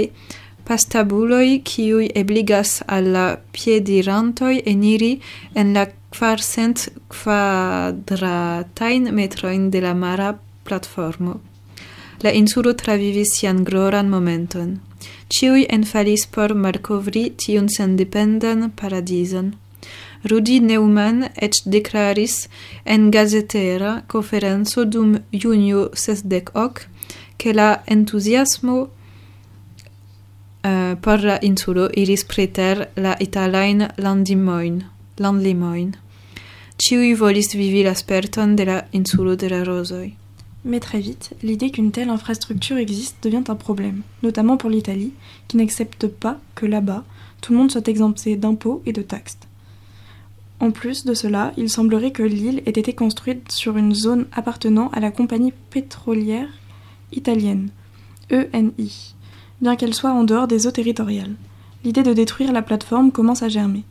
pastabuloj 0.68 1.60
kiuj 1.64 2.10
ebligas 2.22 2.82
al 2.86 3.04
la 3.14 3.26
piedirantoj 3.52 4.54
eniri 4.72 5.12
en 5.54 5.72
la 5.76 5.86
kvarcent 6.12 6.88
kvadratajn 7.08 9.02
metrojn 9.14 9.70
de 9.70 9.80
la 9.80 9.94
mara 9.94 10.34
platformo. 10.64 11.40
La 12.22 12.30
insulo 12.32 12.72
travivis 12.74 13.28
sian 13.38 13.64
gloran 13.64 14.08
momenton. 14.10 14.80
Ĉiuj 15.28 15.66
enfalis 15.70 16.26
por 16.34 16.54
malkovri 16.54 17.30
tiun 17.36 17.68
sendependan 17.76 18.70
paradizon. 18.80 19.52
Rudi 20.24 20.60
Neumann 20.60 21.30
et 21.40 21.50
declaris 21.64 22.48
en 22.84 23.10
gazetera 23.10 24.02
conferenzo 24.06 24.84
dum 24.84 25.18
junio 25.32 25.90
sesdec 25.94 26.50
hoc 26.54 26.88
che 27.36 27.52
la 27.52 27.82
entusiasmo 27.86 28.88
uh, 30.64 30.96
la 31.22 31.38
insulo 31.42 31.88
iris 31.94 32.24
preter 32.24 32.90
la 32.96 33.16
italain 33.20 33.88
landimoin, 33.96 34.84
landlimoin. 35.18 35.92
Ciui 36.76 37.14
volis 37.14 37.54
vivi 37.54 37.82
la 37.82 37.94
sperton 37.94 38.54
de 38.54 38.64
la 38.64 38.84
insulo 38.92 39.36
de 39.36 39.48
la 39.48 39.64
rosoi. 39.64 40.16
Mais 40.64 40.80
très 40.80 41.00
vite, 41.00 41.34
l'idée 41.42 41.70
qu'une 41.70 41.92
telle 41.92 42.10
infrastructure 42.10 42.76
existe 42.76 43.16
devient 43.22 43.44
un 43.48 43.54
problème, 43.54 44.02
notamment 44.22 44.56
pour 44.56 44.70
l'Italie, 44.70 45.12
qui 45.46 45.56
n'accepte 45.56 46.08
pas 46.08 46.38
que 46.54 46.66
là-bas, 46.66 47.04
tout 47.40 47.52
le 47.52 47.58
monde 47.58 47.70
soit 47.70 47.88
exempté 47.88 48.36
d'impôts 48.36 48.82
et 48.84 48.92
de 48.92 49.02
taxes. 49.02 49.38
En 50.60 50.72
plus 50.72 51.04
de 51.04 51.14
cela, 51.14 51.52
il 51.56 51.70
semblerait 51.70 52.10
que 52.10 52.22
l'île 52.22 52.62
ait 52.66 52.70
été 52.70 52.92
construite 52.92 53.52
sur 53.52 53.76
une 53.76 53.94
zone 53.94 54.26
appartenant 54.32 54.90
à 54.92 55.00
la 55.00 55.12
compagnie 55.12 55.52
pétrolière 55.70 56.48
italienne, 57.12 57.70
ENI, 58.32 59.14
bien 59.60 59.76
qu'elle 59.76 59.94
soit 59.94 60.12
en 60.12 60.24
dehors 60.24 60.48
des 60.48 60.66
eaux 60.66 60.72
territoriales. 60.72 61.36
L'idée 61.84 62.02
de 62.02 62.12
détruire 62.12 62.52
la 62.52 62.62
plateforme 62.62 63.12
commence 63.12 63.42
à 63.42 63.48
germer. 63.48 63.84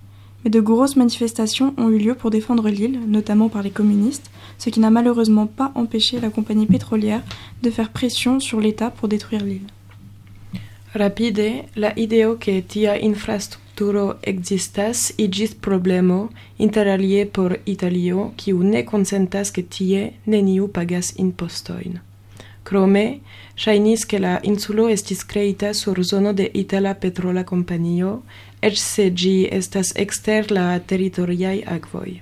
Mais 0.43 0.51
de 0.51 0.59
grosses 0.59 0.97
manifestations 0.97 1.73
ont 1.77 1.89
eu 1.89 1.97
lieu 1.97 2.15
pour 2.15 2.29
défendre 2.29 2.69
l'île, 2.69 2.99
notamment 3.07 3.49
par 3.49 3.63
les 3.63 3.71
communistes, 3.71 4.29
ce 4.57 4.69
qui 4.69 4.79
n'a 4.79 4.89
malheureusement 4.89 5.47
pas 5.47 5.71
empêché 5.73 6.19
la 6.19 6.29
compagnie 6.29 6.67
pétrolière 6.67 7.23
de 7.63 7.69
faire 7.69 7.91
pression 7.91 8.39
sur 8.39 8.59
l'État 8.59 8.91
pour 8.91 9.07
détruire 9.07 9.43
l'île. 9.43 9.67
Rapide, 10.93 11.63
la 11.75 11.93
tia 12.67 12.97
strukturo 13.77 14.15
existas 14.23 15.11
igis 15.17 15.53
problemo 15.53 16.29
interalie 16.57 17.25
por 17.25 17.57
Italio, 17.65 18.31
kiu 18.35 18.63
ne 18.63 18.81
konsentas 18.85 19.51
ke 19.51 19.61
tie 19.61 20.13
neniu 20.25 20.67
pagas 20.67 21.13
impostojn. 21.15 21.99
Krome, 22.63 23.19
ŝajnis 23.55 24.05
ke 24.09 24.19
la 24.19 24.39
insulo 24.43 24.87
estis 24.89 25.21
kreita 25.23 25.73
sur 25.73 26.01
zono 26.03 26.33
de 26.33 26.49
Itala 26.53 26.95
Petrola 26.95 27.43
Kompanio, 27.43 28.23
eĉ 28.61 28.79
se 28.81 29.05
ĝi 29.11 29.47
estas 29.51 29.93
ekster 29.95 30.49
la 30.51 30.79
teritoriaj 30.79 31.61
akvoj. 31.77 32.21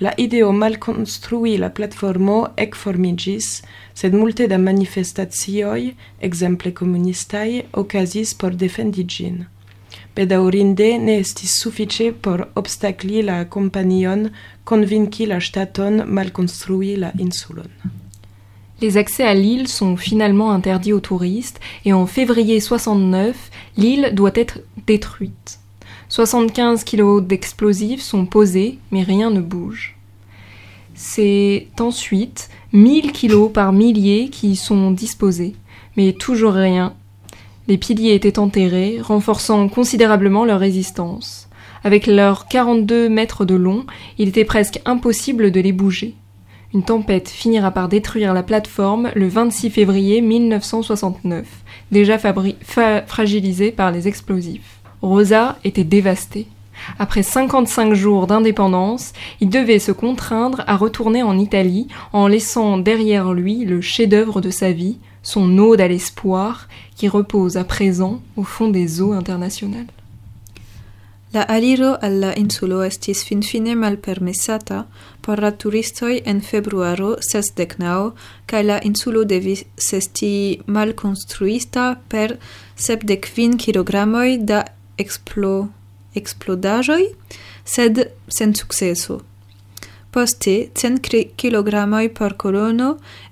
La 0.00 0.14
ideo 0.16 0.52
malkonstrui 0.52 1.56
la 1.58 1.70
platformo 1.70 2.38
ekformiĝis, 2.56 3.50
sed 3.94 4.14
multe 4.14 4.46
da 4.46 4.58
manifestacioj, 4.58 5.92
exemple 6.20 6.70
komunistaj, 6.70 7.62
okazis 7.72 8.34
por 8.34 8.54
defendi 8.54 9.02
ĝin. 9.02 9.46
Ne 10.18 11.18
estis 11.20 11.66
por 12.22 12.48
la 13.22 13.44
la 15.26 15.38
ŝtaton 15.40 16.04
malkonstrui 16.06 16.96
la 16.96 17.12
insulon. 17.20 17.68
Les 18.80 18.96
accès 18.96 19.24
à 19.24 19.34
l'île 19.34 19.68
sont 19.68 19.96
finalement 19.96 20.52
interdits 20.52 20.94
aux 20.94 21.00
touristes 21.00 21.60
et 21.84 21.92
en 21.92 22.06
février 22.06 22.60
69, 22.60 23.50
l'île 23.76 24.12
doit 24.14 24.32
être 24.34 24.60
détruite. 24.86 25.60
75 26.08 26.84
kilos 26.84 27.22
d'explosifs 27.22 28.02
sont 28.02 28.24
posés, 28.26 28.78
mais 28.90 29.02
rien 29.02 29.30
ne 29.30 29.40
bouge. 29.40 29.96
C'est 30.94 31.68
ensuite 31.78 32.48
1000 32.72 33.12
kilos 33.12 33.52
par 33.52 33.72
milliers 33.72 34.30
qui 34.30 34.56
sont 34.56 34.92
disposés, 34.92 35.54
mais 35.96 36.14
toujours 36.14 36.54
rien. 36.54 36.94
Les 37.68 37.78
piliers 37.78 38.14
étaient 38.14 38.38
enterrés, 38.38 38.98
renforçant 39.02 39.68
considérablement 39.68 40.44
leur 40.44 40.60
résistance. 40.60 41.48
Avec 41.82 42.06
leurs 42.06 42.46
42 42.46 43.08
mètres 43.08 43.44
de 43.44 43.54
long, 43.54 43.84
il 44.18 44.28
était 44.28 44.44
presque 44.44 44.80
impossible 44.84 45.50
de 45.50 45.60
les 45.60 45.72
bouger. 45.72 46.14
Une 46.74 46.82
tempête 46.82 47.28
finira 47.28 47.70
par 47.70 47.88
détruire 47.88 48.34
la 48.34 48.42
plateforme 48.42 49.10
le 49.14 49.28
26 49.28 49.70
février 49.70 50.20
1969, 50.20 51.46
déjà 51.90 52.18
fragilisée 52.18 53.72
par 53.72 53.90
les 53.90 54.08
explosifs. 54.08 54.80
Rosa 55.02 55.58
était 55.64 55.84
dévasté. 55.84 56.46
Après 56.98 57.22
55 57.22 57.94
jours 57.94 58.26
d'indépendance, 58.26 59.12
il 59.40 59.48
devait 59.48 59.78
se 59.78 59.92
contraindre 59.92 60.62
à 60.66 60.76
retourner 60.76 61.22
en 61.22 61.38
Italie 61.38 61.88
en 62.12 62.28
laissant 62.28 62.78
derrière 62.78 63.32
lui 63.32 63.64
le 63.64 63.80
chef-d'œuvre 63.80 64.40
de 64.40 64.50
sa 64.50 64.72
vie, 64.72 64.98
son 65.26 65.58
ode 65.58 65.80
à 65.80 65.88
qui 66.96 67.08
repose 67.08 67.56
à 67.56 67.64
présent 67.64 68.22
au 68.36 68.44
fond 68.44 68.68
des 68.68 69.00
eaux 69.00 69.12
internationales. 69.12 69.90
La 71.34 71.42
aliro 71.42 71.96
al 72.00 72.20
la 72.20 72.30
insulo 72.38 72.82
estis 72.82 73.24
finfine 73.26 73.74
malpermesata 73.74 74.86
por 75.20 75.40
la 75.42 75.50
turistoj 75.50 76.22
en 76.24 76.40
februaro 76.40 77.16
69 77.20 78.12
kaj 78.46 78.62
la 78.62 78.78
insulo 78.88 79.24
devis 79.24 79.64
esti 79.92 80.60
malkonstruita 80.66 81.98
per 82.08 82.38
75 82.78 83.58
kilogramoj 83.58 84.38
da 84.38 84.62
explo, 84.96 85.68
explodaĵoj, 86.14 87.02
sed 87.64 88.06
sen 88.28 88.54
sukceso. 88.54 89.20
Poste 90.16 90.70
cent 90.72 91.08
kilogramoj 91.36 92.06
por 92.14 92.32
kolono 92.40 92.86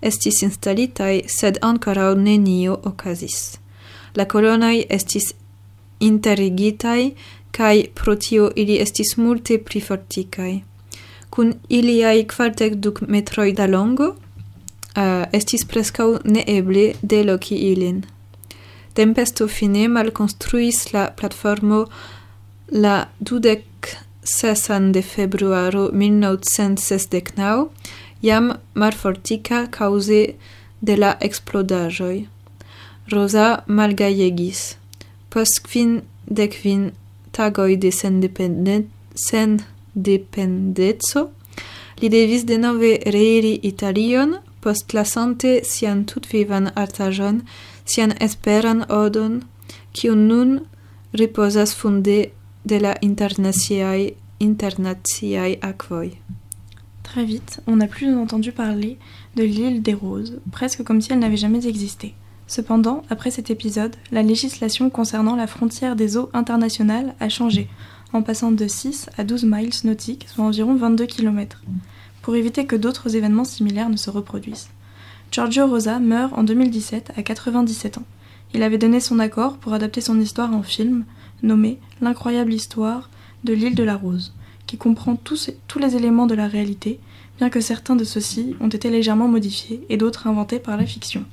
estis 0.05 0.43
instalitaj, 0.45 1.23
sed 1.33 1.57
ankoraŭ 1.65 2.11
nenio 2.21 2.75
okazis. 2.91 3.37
La 4.15 4.27
kolonoj 4.29 4.83
estis 4.93 5.31
interigitaj 6.05 6.99
kaj 7.57 7.87
pro 7.95 8.17
tio 8.27 8.51
ili 8.57 8.77
estis 8.85 9.15
multe 9.17 9.57
pli 9.65 9.81
fortikaj. 9.81 10.53
Kun 11.31 11.55
iliaj 11.69 12.27
kvardek 12.35 12.75
du 12.75 12.93
metroj 13.17 13.53
da 13.53 13.67
longo 13.67 14.11
uh, 14.13 15.25
estis 15.33 15.65
preskaŭ 15.65 16.11
neeble 16.37 16.91
deloki 17.03 17.63
ilin. 17.73 18.03
Tempesto 18.93 19.49
fine 19.49 19.89
malkonstruis 19.89 20.85
la 20.93 21.09
platformo 21.17 21.87
la 22.69 23.07
dudek 23.21 23.97
sesan 24.25 24.93
de 24.93 25.03
februaro 25.03 25.91
1969 25.93 27.69
jam 28.23 28.53
malfortika 28.75 29.67
cause 29.71 30.35
de 30.81 30.97
la 30.97 31.17
explodajoj. 31.21 32.27
Rosa 33.13 33.63
malgajegis. 33.67 34.77
Post 35.29 35.63
kvin 35.63 36.03
de 36.27 36.49
kvin 36.49 36.93
tagoj 37.33 37.77
de 37.77 37.93
sendependet, 37.93 38.87
sendependeco, 39.15 41.29
li 42.01 42.09
devis 42.09 42.45
denove 42.49 42.99
reiri 43.07 43.61
Italion, 43.63 44.35
post 44.61 44.95
lasante 44.95 45.61
sian 45.65 46.05
tutvivan 46.09 46.71
artaĵon, 46.75 47.43
sian 47.85 48.13
esperan 48.21 48.85
odon, 48.89 49.43
kiu 49.93 50.15
nun 50.17 50.61
ripozas 51.13 51.75
funde 51.75 52.31
de 52.65 52.77
la. 52.77 52.95
Très 57.03 57.25
vite, 57.25 57.61
on 57.67 57.77
n'a 57.77 57.87
plus 57.87 58.15
entendu 58.15 58.53
parler 58.53 58.99
de 59.37 59.43
l'île 59.43 59.83
des 59.83 59.95
Roses, 59.95 60.41
presque 60.51 60.83
comme 60.83 61.01
si 61.01 61.13
elle 61.13 61.19
n'avait 61.19 61.37
jamais 61.37 61.67
existé. 61.67 62.15
Cependant, 62.47 63.03
après 63.11 63.31
cet 63.31 63.51
épisode, 63.51 63.97
la 64.13 64.23
législation 64.23 64.91
concernant 64.91 65.37
la 65.37 65.47
frontière 65.47 65.97
des 65.97 66.17
eaux 66.17 66.31
internationales 66.33 67.15
a 67.21 67.29
changé, 67.29 67.69
en 68.13 68.23
passant 68.23 68.53
de 68.53 68.67
6 68.67 69.09
à 69.17 69.25
12 69.25 69.45
miles 69.45 69.71
nautiques, 69.85 70.27
soit 70.29 70.45
environ 70.45 70.75
22 70.75 71.07
km, 71.07 71.63
pour 72.23 72.37
éviter 72.37 72.67
que 72.67 72.77
d'autres 72.77 73.17
événements 73.17 73.45
similaires 73.45 73.91
ne 73.91 73.97
se 73.97 74.11
reproduisent. 74.11 74.69
Giorgio 75.31 75.67
Rosa 75.67 75.99
meurt 75.99 76.33
en 76.35 76.45
2017 76.45 77.13
à 77.17 77.23
97 77.23 77.99
ans. 77.99 78.05
Il 78.55 78.63
avait 78.63 78.79
donné 78.79 79.01
son 79.01 79.19
accord 79.19 79.57
pour 79.57 79.73
adapter 79.73 80.01
son 80.01 80.21
histoire 80.21 80.55
en 80.55 80.63
film, 80.63 81.05
nommé 81.45 81.79
L'incroyable 82.01 82.53
histoire 82.53 83.09
de 83.45 83.53
l'île 83.53 83.75
de 83.75 83.85
la 83.85 83.97
Rose, 83.97 84.33
qui 84.67 84.77
comprend 84.77 85.17
tous, 85.17 85.51
les 85.81 85.97
éléments 85.97 86.27
de 86.27 86.35
la 86.35 86.49
réalité, 86.49 86.99
bien 87.39 87.51
que 87.51 87.61
certains 87.61 87.97
de 87.97 88.05
ceux-ci 88.05 88.57
ont 88.61 88.69
été 88.69 88.91
légèrement 88.91 89.29
modifiés 89.29 89.81
et 89.89 89.97
d'autres 89.97 90.27
inventés 90.27 90.59
par 90.59 90.77
la 90.77 90.87
fiction. 90.87 91.25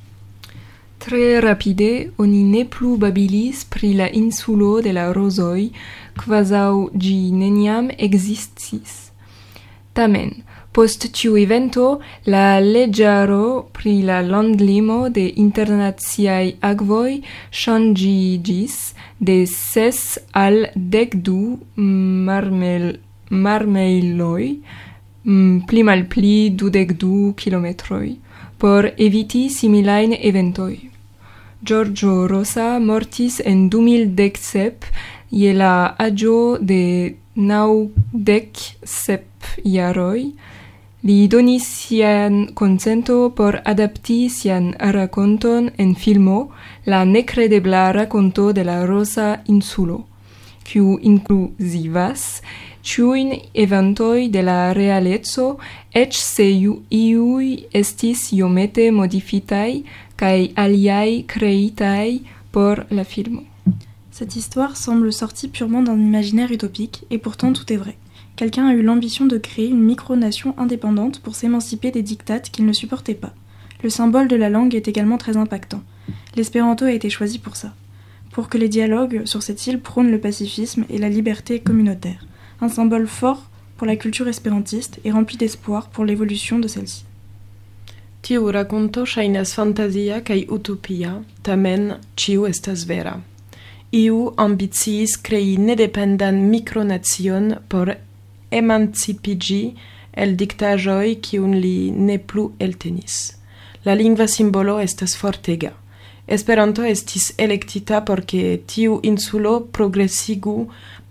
Tre 1.00 1.40
rapide 1.40 2.12
oni 2.20 2.44
ne 2.44 2.64
plu 2.64 2.96
babilis 2.96 3.66
pri 3.68 3.96
la 3.96 4.08
insulo 4.14 4.82
de 4.82 4.92
la 4.92 5.12
rozoj, 5.12 5.72
quasau 6.14 6.92
gi 6.94 7.32
neniam 7.32 7.90
existis. 7.98 9.10
Tamen, 9.98 10.44
post 10.72 11.08
tiu 11.12 11.40
evento, 11.42 12.00
la 12.30 12.60
leĝaro 12.62 13.72
pri 13.74 14.04
la 14.06 14.22
landlimo 14.22 15.10
de 15.10 15.26
internaciaj 15.42 16.54
akvoj 16.62 17.18
ŝanĝiĝis 17.50 18.78
de 19.22 19.46
ses 19.46 20.18
al 20.34 20.72
decdu 20.76 21.60
marmel, 21.78 23.00
marmeiloi, 23.30 24.48
mm, 25.24 25.66
pli 25.70 25.84
mal 25.84 26.06
pli 26.10 26.50
dudec 26.50 26.98
du 26.98 27.34
kilometroi, 27.38 28.18
por 28.58 28.90
eviti 28.98 29.50
similain 29.50 30.14
eventoi. 30.18 30.90
Giorgio 31.64 32.28
Rosa 32.28 32.80
mortis 32.80 33.40
en 33.46 33.70
2017 33.70 34.90
je 35.30 35.54
la 35.54 35.96
agio 36.00 36.58
de 36.58 37.16
naudec 37.36 38.58
sep 38.84 39.30
jaroi, 39.64 40.34
Li 41.04 41.28
donis 41.28 41.66
sian 41.66 42.54
por 43.36 43.56
adapti 43.66 44.30
sian 44.30 44.76
rakonton 44.80 45.72
en 45.78 45.96
filmo 45.96 46.52
La 46.86 47.06
nekredebla 47.06 47.92
rakonto 47.92 48.54
de 48.54 48.64
la 48.64 48.86
Rosa 48.86 49.42
Insulo, 49.48 50.06
kiu 50.64 51.00
inkluzivas 51.02 52.42
ĉiujn 52.84 53.34
eventoj 53.54 54.30
de 54.30 54.42
la 54.42 54.74
realeco, 54.74 55.58
eĉ 55.94 56.14
se 56.18 56.46
iu- 56.46 56.82
iuj 56.92 57.66
estis 57.74 58.32
iomete 58.34 58.92
modifitaj 58.92 59.82
kaj 60.16 60.52
aliaj 60.56 61.24
kreitaj 61.28 62.20
por 62.52 62.86
la 62.92 63.04
filmo. 63.04 63.42
Cette 64.12 64.36
histoire 64.36 64.76
semble 64.76 65.12
sortie 65.12 65.50
purement 65.50 65.82
d'un 65.82 65.98
imaginaire 65.98 66.52
utopique, 66.52 67.04
et 67.10 67.18
pourtant 67.18 67.54
tout 67.54 67.74
est 67.74 67.78
vrai. 67.78 67.96
Quelqu'un 68.42 68.66
a 68.66 68.74
eu 68.74 68.82
l'ambition 68.82 69.28
de 69.28 69.38
créer 69.38 69.68
une 69.68 69.84
micronation 69.84 70.56
indépendante 70.58 71.20
pour 71.20 71.36
s'émanciper 71.36 71.92
des 71.92 72.02
dictates 72.02 72.50
qu'il 72.50 72.66
ne 72.66 72.74
supportait 72.74 73.14
pas. 73.14 73.36
Le 73.84 73.92
symbole 73.92 74.28
de 74.28 74.36
la 74.36 74.50
langue 74.50 74.74
est 74.74 74.88
également 74.88 75.20
très 75.20 75.38
impactant. 75.38 75.84
L'espéranto 76.36 76.86
a 76.86 76.92
été 76.92 77.12
choisi 77.12 77.38
pour 77.38 77.56
ça. 77.56 77.76
Pour 78.32 78.50
que 78.50 78.58
les 78.58 78.68
dialogues 78.68 79.26
sur 79.26 79.44
cette 79.44 79.68
île 79.68 79.80
prônent 79.80 80.10
le 80.10 80.20
pacifisme 80.20 80.86
et 80.90 80.98
la 80.98 81.08
liberté 81.08 81.60
communautaire. 81.60 82.26
Un 82.62 82.70
symbole 82.70 83.06
fort 83.06 83.48
pour 83.78 83.86
la 83.86 83.96
culture 83.96 84.28
espérantiste 84.28 85.00
et 85.04 85.12
rempli 85.12 85.38
d'espoir 85.38 85.90
pour 85.90 86.04
l'évolution 86.04 86.58
de 86.58 86.68
celle-ci. 86.68 87.06
Tiu 88.24 88.50
rakonto 88.50 89.06
ŝajnas 89.06 89.54
fantazia 89.54 90.24
kaj 90.26 90.48
utopia, 90.50 91.20
tamen 91.44 92.00
estas 92.50 92.88
vera. 92.88 93.20
Iu 93.94 94.32
ambiciis 94.38 95.20
krei 95.22 95.58
nedependan 95.60 96.50
mikronacion 96.50 97.60
por 97.70 97.94
emancipigi 98.52 99.76
el 100.14 100.36
dictajoi 100.40 101.16
kiun 101.24 101.56
li 101.64 101.92
ne 101.92 102.18
plu 102.20 102.52
eltenis. 102.60 103.38
La 103.86 103.96
lingva 103.96 104.28
simbolo 104.28 104.80
estas 104.80 105.16
fortega. 105.18 105.72
Esperanto 106.28 106.84
estis 106.86 107.32
electita 107.38 108.04
por 108.06 108.22
ke 108.22 108.60
tiu 108.68 109.00
insulo 109.04 109.60
progresigu 109.78 110.56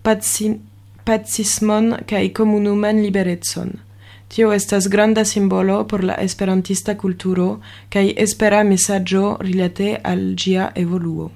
pacin 0.03 0.59
pacismon 1.05 1.95
kaj 2.07 2.29
komunuman 2.37 3.01
liberecon. 3.03 3.75
Tio 4.31 4.53
estas 4.55 4.87
granda 4.87 5.25
simbolo 5.25 5.83
por 5.87 6.03
la 6.03 6.15
esperantista 6.23 6.95
kulturo 6.97 7.59
kaj 7.91 8.07
espera 8.25 8.63
mesaĝo 8.63 9.37
rilate 9.43 9.97
al 10.03 10.23
ĝia 10.35 10.71
evoluo. 10.75 11.31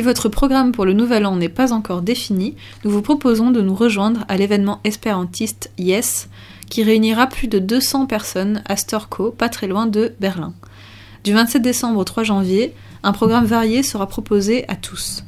Si 0.00 0.04
votre 0.04 0.30
programme 0.30 0.72
pour 0.72 0.86
le 0.86 0.94
nouvel 0.94 1.26
an 1.26 1.36
n'est 1.36 1.50
pas 1.50 1.74
encore 1.74 2.00
défini, 2.00 2.56
nous 2.84 2.90
vous 2.90 3.02
proposons 3.02 3.50
de 3.50 3.60
nous 3.60 3.74
rejoindre 3.74 4.24
à 4.28 4.38
l'événement 4.38 4.80
espérantiste 4.82 5.70
Yes, 5.76 6.30
qui 6.70 6.82
réunira 6.82 7.26
plus 7.26 7.48
de 7.48 7.58
200 7.58 8.06
personnes 8.06 8.62
à 8.64 8.76
Storkow, 8.76 9.30
pas 9.30 9.50
très 9.50 9.66
loin 9.66 9.86
de 9.86 10.14
Berlin. 10.18 10.54
Du 11.22 11.34
27 11.34 11.60
décembre 11.60 11.98
au 11.98 12.04
3 12.04 12.22
janvier, 12.22 12.72
un 13.02 13.12
programme 13.12 13.44
varié 13.44 13.82
sera 13.82 14.06
proposé 14.06 14.66
à 14.68 14.74
tous. 14.74 15.22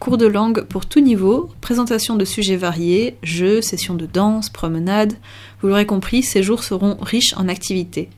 Cours 0.00 0.18
de 0.18 0.26
langue 0.26 0.62
pour 0.62 0.86
tout 0.86 0.98
niveau, 0.98 1.50
présentation 1.60 2.16
de 2.16 2.24
sujets 2.24 2.56
variés, 2.56 3.16
jeux, 3.22 3.62
sessions 3.62 3.94
de 3.94 4.06
danse, 4.06 4.50
promenades. 4.50 5.14
Vous 5.60 5.68
l'aurez 5.68 5.86
compris, 5.86 6.24
ces 6.24 6.42
jours 6.42 6.64
seront 6.64 6.96
riches 7.00 7.34
en 7.36 7.46
activités. 7.46 8.08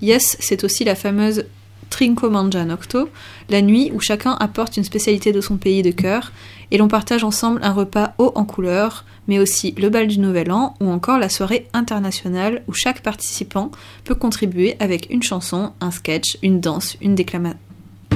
Yes, 0.00 0.36
c'est 0.40 0.64
aussi 0.64 0.82
la 0.82 0.96
fameuse 0.96 1.44
Trinco 1.92 2.30
Mangia 2.30 2.64
Nocto, 2.64 3.10
la 3.50 3.60
nuit 3.60 3.90
où 3.92 4.00
chacun 4.00 4.32
apporte 4.40 4.78
une 4.78 4.82
spécialité 4.82 5.30
de 5.30 5.42
son 5.42 5.58
pays 5.58 5.82
de 5.82 5.90
cœur 5.90 6.32
et 6.70 6.78
l'on 6.78 6.88
partage 6.88 7.22
ensemble 7.22 7.60
un 7.62 7.72
repas 7.72 8.14
haut 8.16 8.32
en 8.34 8.46
couleur, 8.46 9.04
mais 9.28 9.38
aussi 9.38 9.72
le 9.76 9.90
bal 9.90 10.06
du 10.06 10.18
Nouvel 10.18 10.50
An 10.50 10.74
ou 10.80 10.88
encore 10.90 11.18
la 11.18 11.28
soirée 11.28 11.66
internationale 11.74 12.62
où 12.66 12.72
chaque 12.72 13.02
participant 13.02 13.70
peut 14.04 14.14
contribuer 14.14 14.74
avec 14.80 15.08
une 15.10 15.22
chanson, 15.22 15.72
un 15.82 15.90
sketch, 15.90 16.38
une 16.42 16.60
danse, 16.60 16.96
une 17.02 17.14
déclama- 17.14 17.56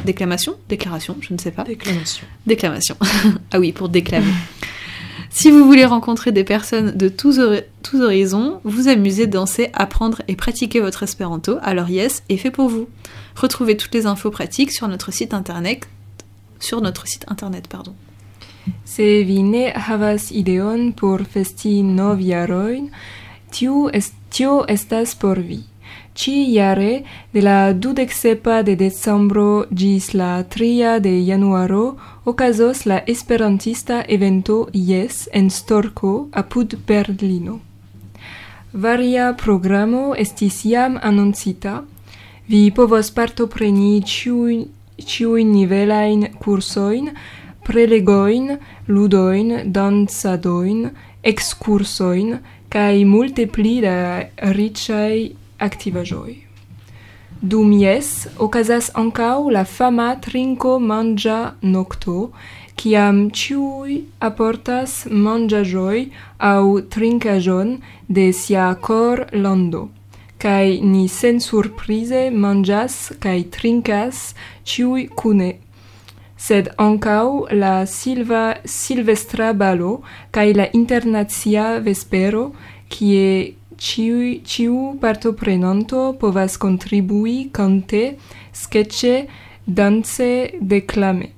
déclamation, 0.07 0.55
déclaration, 0.71 1.15
je 1.21 1.35
ne 1.35 1.39
sais 1.39 1.51
pas. 1.51 1.65
Déclamation. 1.65 2.27
Déclamation. 2.47 2.97
ah 3.53 3.59
oui, 3.61 3.73
pour 3.73 3.91
déclamer. 3.91 4.33
Si 5.29 5.51
vous 5.51 5.67
voulez 5.67 5.85
rencontrer 5.85 6.33
des 6.33 6.45
personnes 6.45 6.97
de 6.97 7.11
tous, 7.11 7.39
hori- 7.41 7.61
tous 7.83 8.01
horizons, 8.01 8.61
vous 8.65 8.89
amuser, 8.89 9.27
danser, 9.27 9.69
apprendre 9.75 10.23
et 10.29 10.35
pratiquer 10.35 10.81
votre 10.81 11.03
espéranto, 11.03 11.57
alors 11.63 11.91
yes 11.91 12.23
est 12.31 12.39
fait 12.39 12.51
pour 12.51 12.71
vous. 12.71 12.89
Retrouvez 13.37 13.77
toutes 13.77 13.95
les 13.95 14.07
infos 14.07 14.31
pratiques 14.31 14.73
sur 14.73 14.89
notre 14.89 15.13
site 15.13 15.35
internet, 15.35 15.89
sur 16.59 16.81
notre 16.81 17.07
site 17.07 17.25
internet, 17.29 17.69
pardon. 17.69 17.95
Se 18.85 19.23
vi 19.23 19.43
ne 19.43 19.71
havas 19.75 20.31
ideon 20.31 20.93
por 20.93 21.25
festi 21.25 21.83
novjarojn, 21.83 22.91
tiu 23.51 23.91
tio 24.31 24.65
estas 24.69 25.15
por 25.15 25.39
vi. 25.39 25.61
Ci 26.15 26.59
de 27.33 27.41
la 27.43 27.73
dudeksepa 27.73 28.63
de 28.63 28.75
decembro 28.75 29.67
ĝis 29.71 30.15
la 30.15 30.43
tria 30.45 30.99
de 30.99 31.27
januaro 31.27 31.97
okazos 32.25 32.87
la 32.87 33.03
esperantista 33.07 34.03
evento 34.09 34.69
Yes 34.73 35.29
en 35.33 35.51
Storko 35.51 36.29
apud 36.33 36.75
Berlino. 36.87 37.61
Varia 38.73 39.35
programo 39.35 40.15
estis 40.17 40.65
jam 40.65 40.99
anoncita. 41.03 41.85
Vi 42.49 42.71
povos 42.71 43.09
partopreni 43.11 44.03
ciuin, 44.07 44.69
ciuin 45.03 45.49
nivelain 45.51 46.29
cursoin, 46.39 47.09
prelegoin, 47.67 48.59
ludoin, 48.87 49.73
dansadoin, 49.75 50.93
excursoin, 51.25 52.39
cae 52.71 53.03
multe 53.05 53.49
pli 53.51 53.81
da 53.83 53.97
ricai 54.55 55.35
activajoi. 55.59 56.37
Dum 57.43 57.73
ies 57.73 58.29
ocasas 58.39 58.93
ancau 58.95 59.51
la 59.51 59.65
fama 59.65 60.15
trinco 60.23 60.79
mangia 60.79 61.57
nocto, 61.63 62.31
ciam 62.79 63.27
ciui 63.35 64.05
aportas 64.21 65.03
mangiajoi 65.11 66.13
au 66.39 66.81
trincajon 66.81 67.81
de 68.07 68.31
sia 68.33 68.71
cor 68.81 69.27
lando 69.33 69.96
kai 70.47 70.79
ni 70.93 71.05
sen 71.19 71.37
surprize 71.49 72.23
manjas 72.43 72.95
kai 73.23 73.39
trinkas 73.55 74.19
ciui 74.71 75.09
cune 75.21 75.51
sed 76.47 76.69
ancau 76.87 77.47
la 77.63 77.75
silva 77.87 78.45
silvestra 78.65 79.49
balo 79.61 79.93
kai 80.35 80.49
la 80.59 80.67
internazia 80.81 81.65
vespero 81.87 82.45
kie 82.93 83.57
ciu 83.87 84.19
ciu 84.51 84.75
partoprenanto 85.01 86.01
povas 86.21 86.57
contribui 86.65 87.51
cante 87.53 88.17
sketche 88.53 89.27
danse 89.67 90.31
declame. 90.61 91.29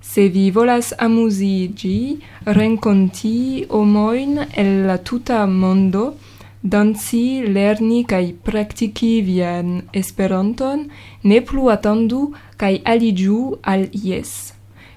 Se 0.00 0.28
vi 0.28 0.50
volas 0.50 0.94
amuzigi 0.98 2.18
renconti 2.44 3.66
omoin 3.68 4.46
el 4.56 4.86
la 4.86 4.98
tuta 4.98 5.46
mondo 5.46 6.16
danci, 6.62 7.42
lerni 7.46 8.04
kaj 8.04 8.32
praktiki 8.44 9.20
vian 9.22 9.82
Esperanton, 9.92 10.88
ne 11.22 11.40
plu 11.40 11.68
atendu 11.70 12.32
kaj 12.56 12.80
aliĝu 12.84 13.42
al 13.62 13.86
IES. 13.92 14.34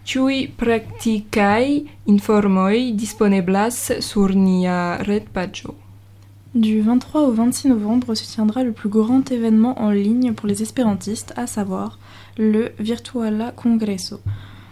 Ĉiuj 0.01 0.37
praktikaj 0.57 1.65
informoj 2.09 2.91
disponeblas 2.97 3.91
sur 4.01 4.33
nia 4.35 4.97
retpaĝo. 5.05 5.77
Du 6.53 6.81
23 6.83 7.15
au 7.15 7.31
26 7.31 7.69
novembre 7.69 8.15
se 8.15 8.25
tiendra 8.25 8.63
le 8.63 8.73
plus 8.73 8.89
grand 8.89 9.31
événement 9.31 9.79
en 9.79 9.91
ligne 9.91 10.33
pour 10.33 10.47
les 10.47 10.61
espérantistes, 10.61 11.33
à 11.37 11.47
savoir 11.47 11.97
le 12.37 12.73
Virtuala 12.77 13.51
Congresso. 13.51 14.19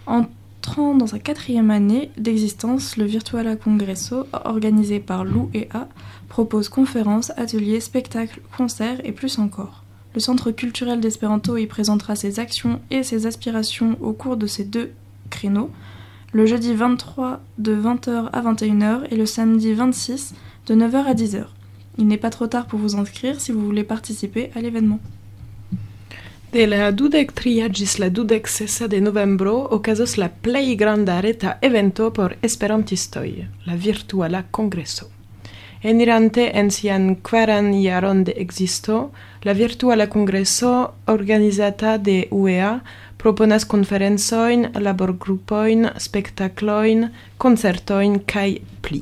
Entrant 0.06 0.94
dans 0.96 1.08
sa 1.08 1.20
quatrième 1.20 1.72
année 1.72 2.12
d'existence, 2.18 2.98
le 2.98 3.06
Virtuala 3.06 3.56
Congresso, 3.56 4.26
organisé 4.44 5.00
par 5.00 5.24
l'UEA, 5.24 5.88
propose 6.40 6.70
conférences, 6.70 7.34
ateliers, 7.36 7.82
spectacles, 7.82 8.40
concerts 8.58 9.02
et 9.04 9.12
plus 9.12 9.40
encore. 9.40 9.84
Le 10.14 10.22
Centre 10.22 10.52
culturel 10.52 11.02
d'Espéranto 11.02 11.58
y 11.58 11.68
présentera 11.68 12.16
ses 12.16 12.40
actions 12.40 12.80
et 12.92 13.04
ses 13.04 13.26
aspirations 13.26 13.98
au 14.00 14.14
cours 14.14 14.38
de 14.38 14.48
ces 14.48 14.64
deux 14.64 14.92
créneaux, 15.30 15.70
le 16.32 16.46
jeudi 16.46 16.74
23 16.74 17.42
de 17.58 17.76
20h 17.76 18.30
à 18.32 18.42
21h 18.42 19.02
et 19.12 19.18
le 19.18 19.26
samedi 19.26 19.74
26 19.74 20.34
de 20.68 20.76
9h 20.76 21.04
à 21.08 21.14
10h. 21.14 21.44
Il 21.98 22.08
n'est 22.08 22.16
pas 22.16 22.30
trop 22.30 22.48
tard 22.48 22.68
pour 22.68 22.80
vous 22.80 22.96
inscrire 22.96 23.42
si 23.42 23.52
vous 23.52 23.66
voulez 23.66 23.84
participer 23.84 24.50
à 24.56 24.62
l'événement. 24.62 25.02
De 26.54 26.64
la 26.64 26.94
dudek 26.94 27.36
tria 27.36 27.68
ĝis 27.68 28.00
la 28.00 28.10
dudek 28.10 28.48
sesa 28.48 28.88
de 28.88 29.04
novembro 29.04 29.68
okazos 29.76 30.16
la 30.16 30.30
plej 30.30 30.78
granda 30.80 31.20
reta 31.20 31.58
evento 31.62 32.10
por 32.12 32.40
esperantistoj, 32.42 33.46
la 33.68 33.76
virtuala 33.76 34.46
kongreso. 34.50 35.19
Enirante 35.82 36.58
en 36.60 36.72
sian 36.72 37.16
quaran 37.16 37.72
jaron 37.82 38.26
de 38.26 38.34
existo, 38.38 39.12
la 39.44 39.54
virtuala 39.54 40.10
kongreso 40.10 40.96
organizata 41.08 41.98
de 41.98 42.28
UEA 42.32 42.84
proponas 43.16 43.66
conferenzoin, 43.66 44.72
laborgrupoin, 44.74 45.88
spektakloin, 45.98 47.12
concertoin 47.38 48.20
kaj 48.28 48.60
pli. 48.82 49.02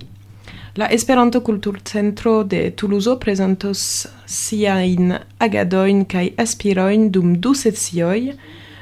La 0.77 0.85
Esperanto 0.85 1.41
Kulturcentro 1.41 2.43
de 2.43 2.69
Toulouse 2.69 3.17
prezentos 3.17 4.07
siajn 4.29 5.15
agadoin 5.41 6.03
kaj 6.05 6.27
aspiroin 6.37 7.09
dum 7.09 7.39
du 7.41 7.55
sesioj, 7.57 8.35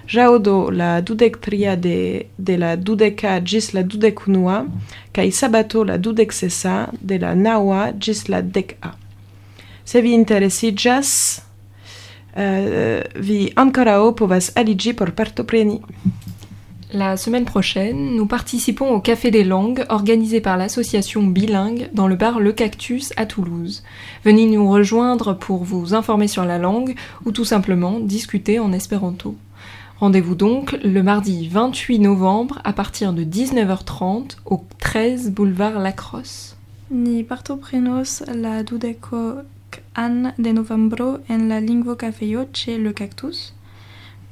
ĵaŭdo 0.07 0.69
la 0.71 1.01
dudek 1.01 1.39
tria 1.41 1.75
de, 1.75 2.25
de 2.37 2.57
la 2.57 2.75
dudeka 2.75 3.39
ĝis 3.41 3.73
la 3.73 3.83
dudek 3.83 4.27
unua, 4.27 4.65
kaj 5.15 5.31
sabato 5.31 5.83
la 5.83 5.97
dudek 5.97 6.33
sesa 6.33 6.85
de 7.01 7.19
la 7.21 7.33
naŭa 7.35 7.91
ĝis 7.97 8.27
la 8.29 8.41
dek-a. 8.41 8.93
Se 9.85 10.01
vi 10.01 10.13
interesiĝas, 10.17 11.09
uh, 12.35 13.01
vi 13.15 13.53
povas 14.17 14.51
aliĝi 14.55 14.93
por 14.93 15.11
partopreni. 15.11 15.81
La 16.93 17.17
semaine 17.17 17.45
prochaine, 17.45 18.15
nous 18.15 18.27
participons 18.27 18.89
au 18.89 19.01
Café 19.01 19.29
des 19.29 19.43
langues 19.43 19.85
organisé 19.89 20.39
par 20.39 20.55
l'association 20.55 21.23
Bilingue 21.23 21.89
dans 21.93 22.07
le 22.07 22.15
bar 22.15 22.39
Le 22.39 22.53
Cactus 22.53 23.11
à 23.17 23.25
Toulouse. 23.25 23.83
Venez 24.23 24.45
nous 24.45 24.69
rejoindre 24.69 25.33
pour 25.33 25.65
vous 25.65 25.93
informer 25.93 26.27
sur 26.27 26.45
la 26.45 26.57
langue 26.57 26.95
ou 27.25 27.31
tout 27.31 27.43
simplement 27.43 27.99
discuter 27.99 28.59
en 28.59 28.71
espéranto. 28.71 29.35
Rendez-vous 29.97 30.35
donc 30.35 30.77
le 30.83 31.01
mardi 31.03 31.47
28 31.47 31.99
novembre 31.99 32.59
à 32.65 32.73
partir 32.73 33.13
de 33.13 33.23
19h30 33.23 34.35
au 34.45 34.61
13 34.79 35.31
boulevard 35.31 35.79
Lacrosse. 35.79 36.57
Ni 36.91 37.23
partoprenos 37.23 38.21
la 38.27 38.63
dudeko 38.63 39.39
an 39.95 40.33
de 40.37 40.51
novembro 40.51 41.19
en 41.29 41.47
la 41.47 41.61
lingvo 41.61 41.95
cafejo 41.95 42.43
ĉe 42.51 42.77
Le 42.77 42.91
Cactus. 42.91 43.53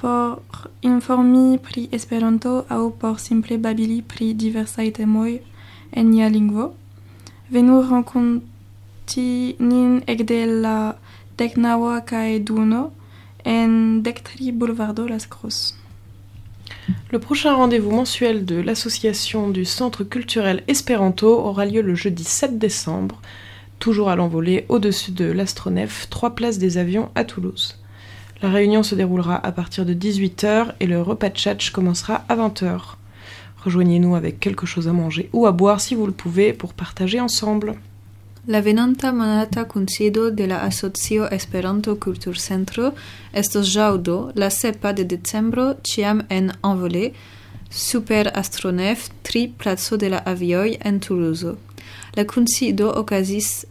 Por 0.01 0.43
informi 0.83 1.57
pri 1.57 1.87
Esperanto 1.95 2.65
aŭ 2.67 2.91
por 2.99 3.19
simple 3.19 3.57
babili 3.57 4.01
pri 4.01 4.33
diversaj 4.33 4.91
temoj 4.99 5.39
en 5.95 6.09
nia 6.11 6.27
lingvo, 6.27 6.73
venu 7.49 7.79
renkonti 7.87 9.55
nin 9.59 10.01
ekde 10.07 10.43
la 10.45 10.77
deknaŭa 11.39 12.01
kaj 12.03 12.43
en 13.45 14.01
dektri 14.01 14.51
Boulevardo 14.51 15.07
Las 15.07 15.27
Cruz. 15.27 15.75
Le 17.11 17.19
prochain 17.19 17.53
rendez-vous 17.55 17.91
mensuel 17.91 18.45
de 18.45 18.55
l'association 18.55 19.49
du 19.49 19.65
Centre 19.65 20.03
culturel 20.03 20.63
Espéranto 20.67 21.27
aura 21.27 21.65
lieu 21.65 21.81
le 21.81 21.95
jeudi 21.95 22.23
7 22.23 22.57
décembre, 22.57 23.21
toujours 23.79 24.09
à 24.09 24.15
l'envolée 24.15 24.65
au-dessus 24.69 25.11
de 25.11 25.25
l'astronef, 25.25 26.07
3 26.09 26.35
places 26.35 26.57
des 26.57 26.77
avions 26.77 27.09
à 27.15 27.23
Toulouse. 27.23 27.79
La 28.41 28.49
réunion 28.49 28.83
se 28.83 28.95
déroulera 28.95 29.35
à 29.35 29.51
partir 29.51 29.85
de 29.85 29.93
18h 29.93 30.73
et 30.79 30.85
le 30.85 31.01
repas 31.01 31.29
de 31.29 31.35
tchatch 31.35 31.71
commencera 31.71 32.25
à 32.27 32.35
20h. 32.35 32.79
Rejoignez-nous 33.63 34.15
avec 34.15 34.39
quelque 34.39 34.65
chose 34.65 34.89
à 34.89 34.93
manger 34.93 35.29
ou 35.31 35.45
à 35.45 35.53
boire 35.53 35.79
si 35.79 35.95
vous 35.95 36.05
le 36.05 36.11
pouvez 36.11 36.51
pour 36.51 36.73
partager 36.73 37.21
ensemble. 37.21 37.75
La 38.45 38.59
venonta 38.59 39.13
monata 39.13 39.63
kunsido 39.63 40.29
de 40.29 40.47
la 40.47 40.63
Asocio 40.63 41.29
Esperanto 41.31 41.95
Kulturcentro 41.95 42.91
estos 43.31 43.69
ĵaŭdo 43.71 44.33
la 44.35 44.49
sepa 44.51 44.91
de 44.91 45.05
decembro 45.07 45.69
ĉiam 45.79 46.25
en 46.29 46.51
Envolé, 46.59 47.13
super 47.71 48.27
Astronef 48.35 49.07
tri 49.23 49.45
placo 49.47 49.95
de 49.97 50.09
la 50.09 50.19
avioj 50.25 50.75
en 50.83 50.99
Toulouse. 50.99 51.55
La 52.17 52.25
kunsido 52.27 52.91
okazis 52.91 53.63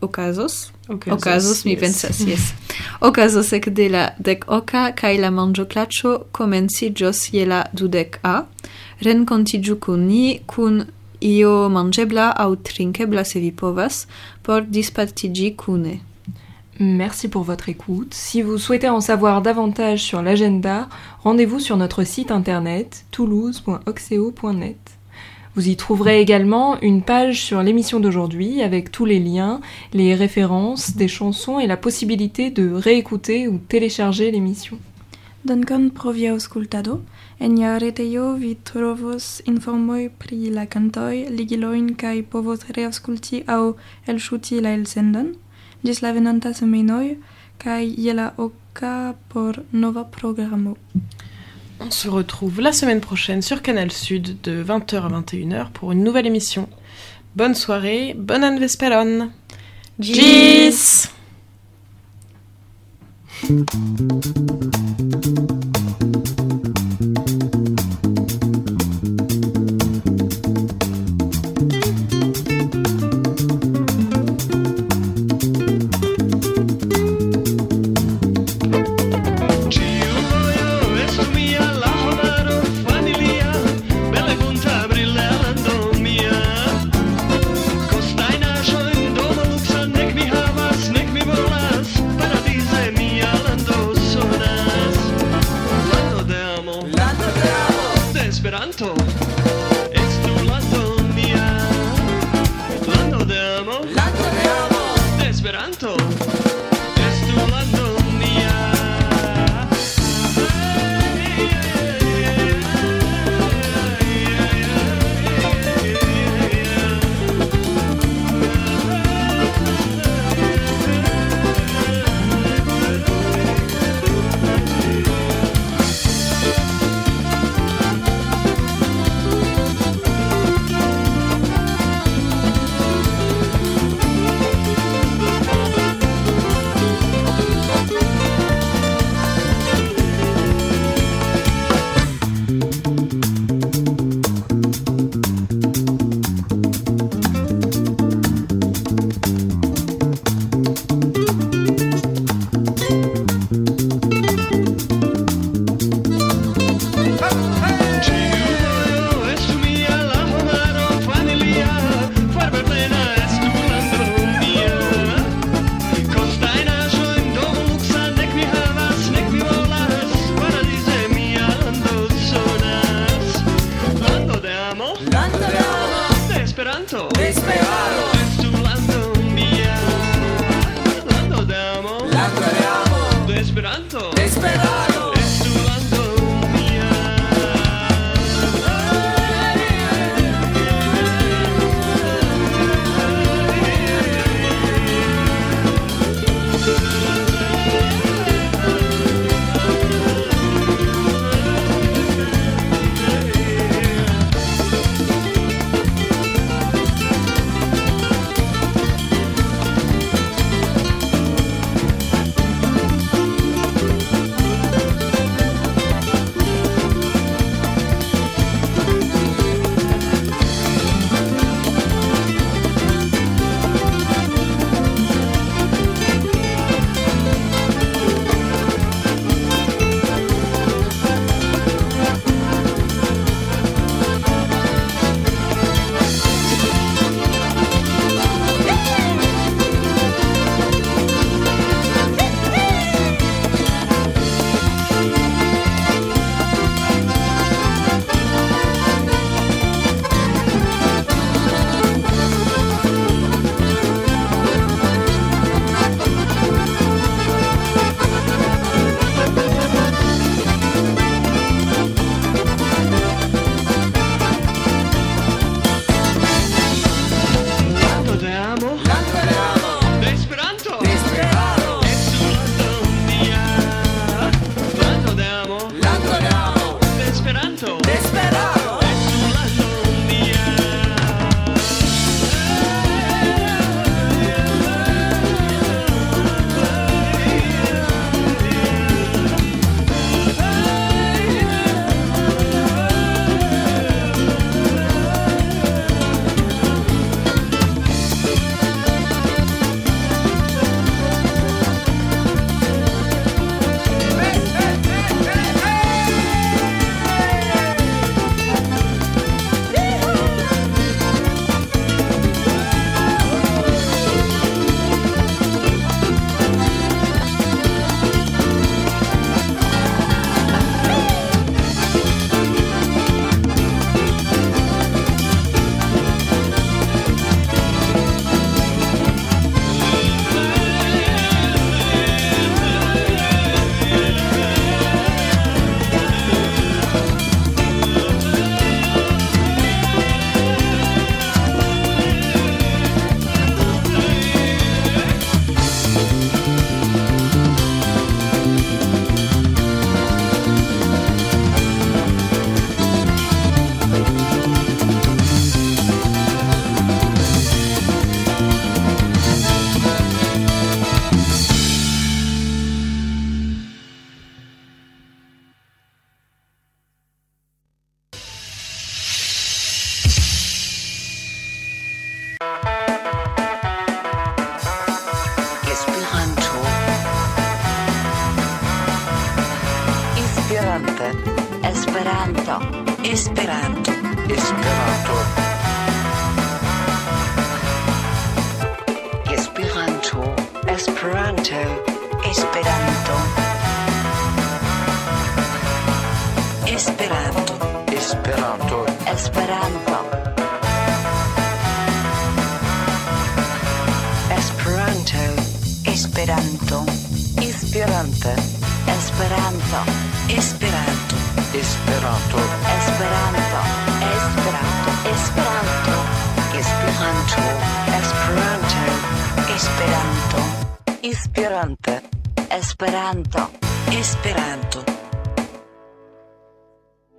okazos 0.00 0.70
okazos, 0.88 1.64
mi 1.64 1.72
yes. 1.72 1.80
pensas 1.80 2.20
yes 2.30 2.52
okazos 3.00 3.52
ek 3.52 3.70
de 3.74 3.88
la 3.88 4.08
dek 4.18 4.46
oka 4.46 4.92
kaj 4.98 5.16
la 5.18 5.30
manĝoplaĉo 5.34 6.16
komenciĝos 6.32 7.28
je 7.34 7.46
la 7.46 7.64
dudek 7.72 8.18
a 8.22 8.42
renkontiĝu 9.02 9.78
kun 9.82 10.06
ni 10.06 10.40
kun 10.46 10.84
Merci 16.80 17.28
pour 17.28 17.42
votre 17.42 17.68
écoute. 17.68 18.12
Si 18.12 18.42
vous 18.42 18.58
souhaitez 18.58 18.88
en 18.88 19.00
savoir 19.00 19.42
davantage 19.42 20.02
sur 20.02 20.22
l'agenda, 20.22 20.88
rendez-vous 21.22 21.60
sur 21.60 21.76
notre 21.76 22.02
site 22.02 22.30
internet 22.30 23.04
toulouse.oxeo.net. 23.10 24.78
Vous 25.54 25.68
y 25.68 25.76
trouverez 25.76 26.20
également 26.20 26.80
une 26.80 27.02
page 27.02 27.42
sur 27.42 27.62
l'émission 27.62 28.00
d'aujourd'hui 28.00 28.62
avec 28.62 28.90
tous 28.90 29.04
les 29.04 29.20
liens, 29.20 29.60
les 29.92 30.14
références, 30.14 30.96
des 30.96 31.08
chansons 31.08 31.60
et 31.60 31.66
la 31.66 31.76
possibilité 31.76 32.50
de 32.50 32.72
réécouter 32.72 33.48
ou 33.48 33.58
télécharger 33.58 34.30
l'émission. 34.30 34.78
Dankon 35.42 35.88
pro 35.90 36.12
via 36.14 36.30
aŭskultado. 36.36 37.00
En 37.42 37.56
nia 37.56 37.74
retejo 37.82 38.36
vi 38.38 38.52
trovos 38.62 39.40
informoj 39.50 40.04
pri 40.22 40.52
la 40.54 40.68
kantoj, 40.70 41.26
ligilojn 41.34 41.96
kaj 41.98 42.22
povos 42.30 42.62
reaŭskulti 42.76 43.42
aŭ 43.50 43.72
elŝuti 44.06 44.60
la 44.62 44.76
elsendon. 44.78 45.32
Ĝis 45.82 46.02
la 46.04 46.12
venonta 46.14 46.52
semajnoj 46.54 47.16
kaj 47.58 47.82
je 48.04 48.14
la 48.14 48.28
oka 48.38 49.14
por 49.32 49.58
nova 49.72 50.04
programo. 50.04 50.76
On 51.80 51.90
se 51.90 52.08
retrouve 52.08 52.62
la 52.62 52.72
semaine 52.72 53.00
prochaine 53.00 53.42
sur 53.42 53.62
Canal 53.62 53.90
Sud 53.90 54.40
de 54.42 54.62
20h 54.62 55.02
à 55.02 55.08
21h 55.08 55.72
pour 55.72 55.90
une 55.90 56.04
nouvelle 56.04 56.26
émission. 56.26 56.68
Bonne 57.34 57.56
soirée, 57.56 58.14
bonne 58.16 58.44
anvesperon. 58.44 59.30
Gis 59.98 61.08
Thank 63.44 63.74
you. 65.76 65.81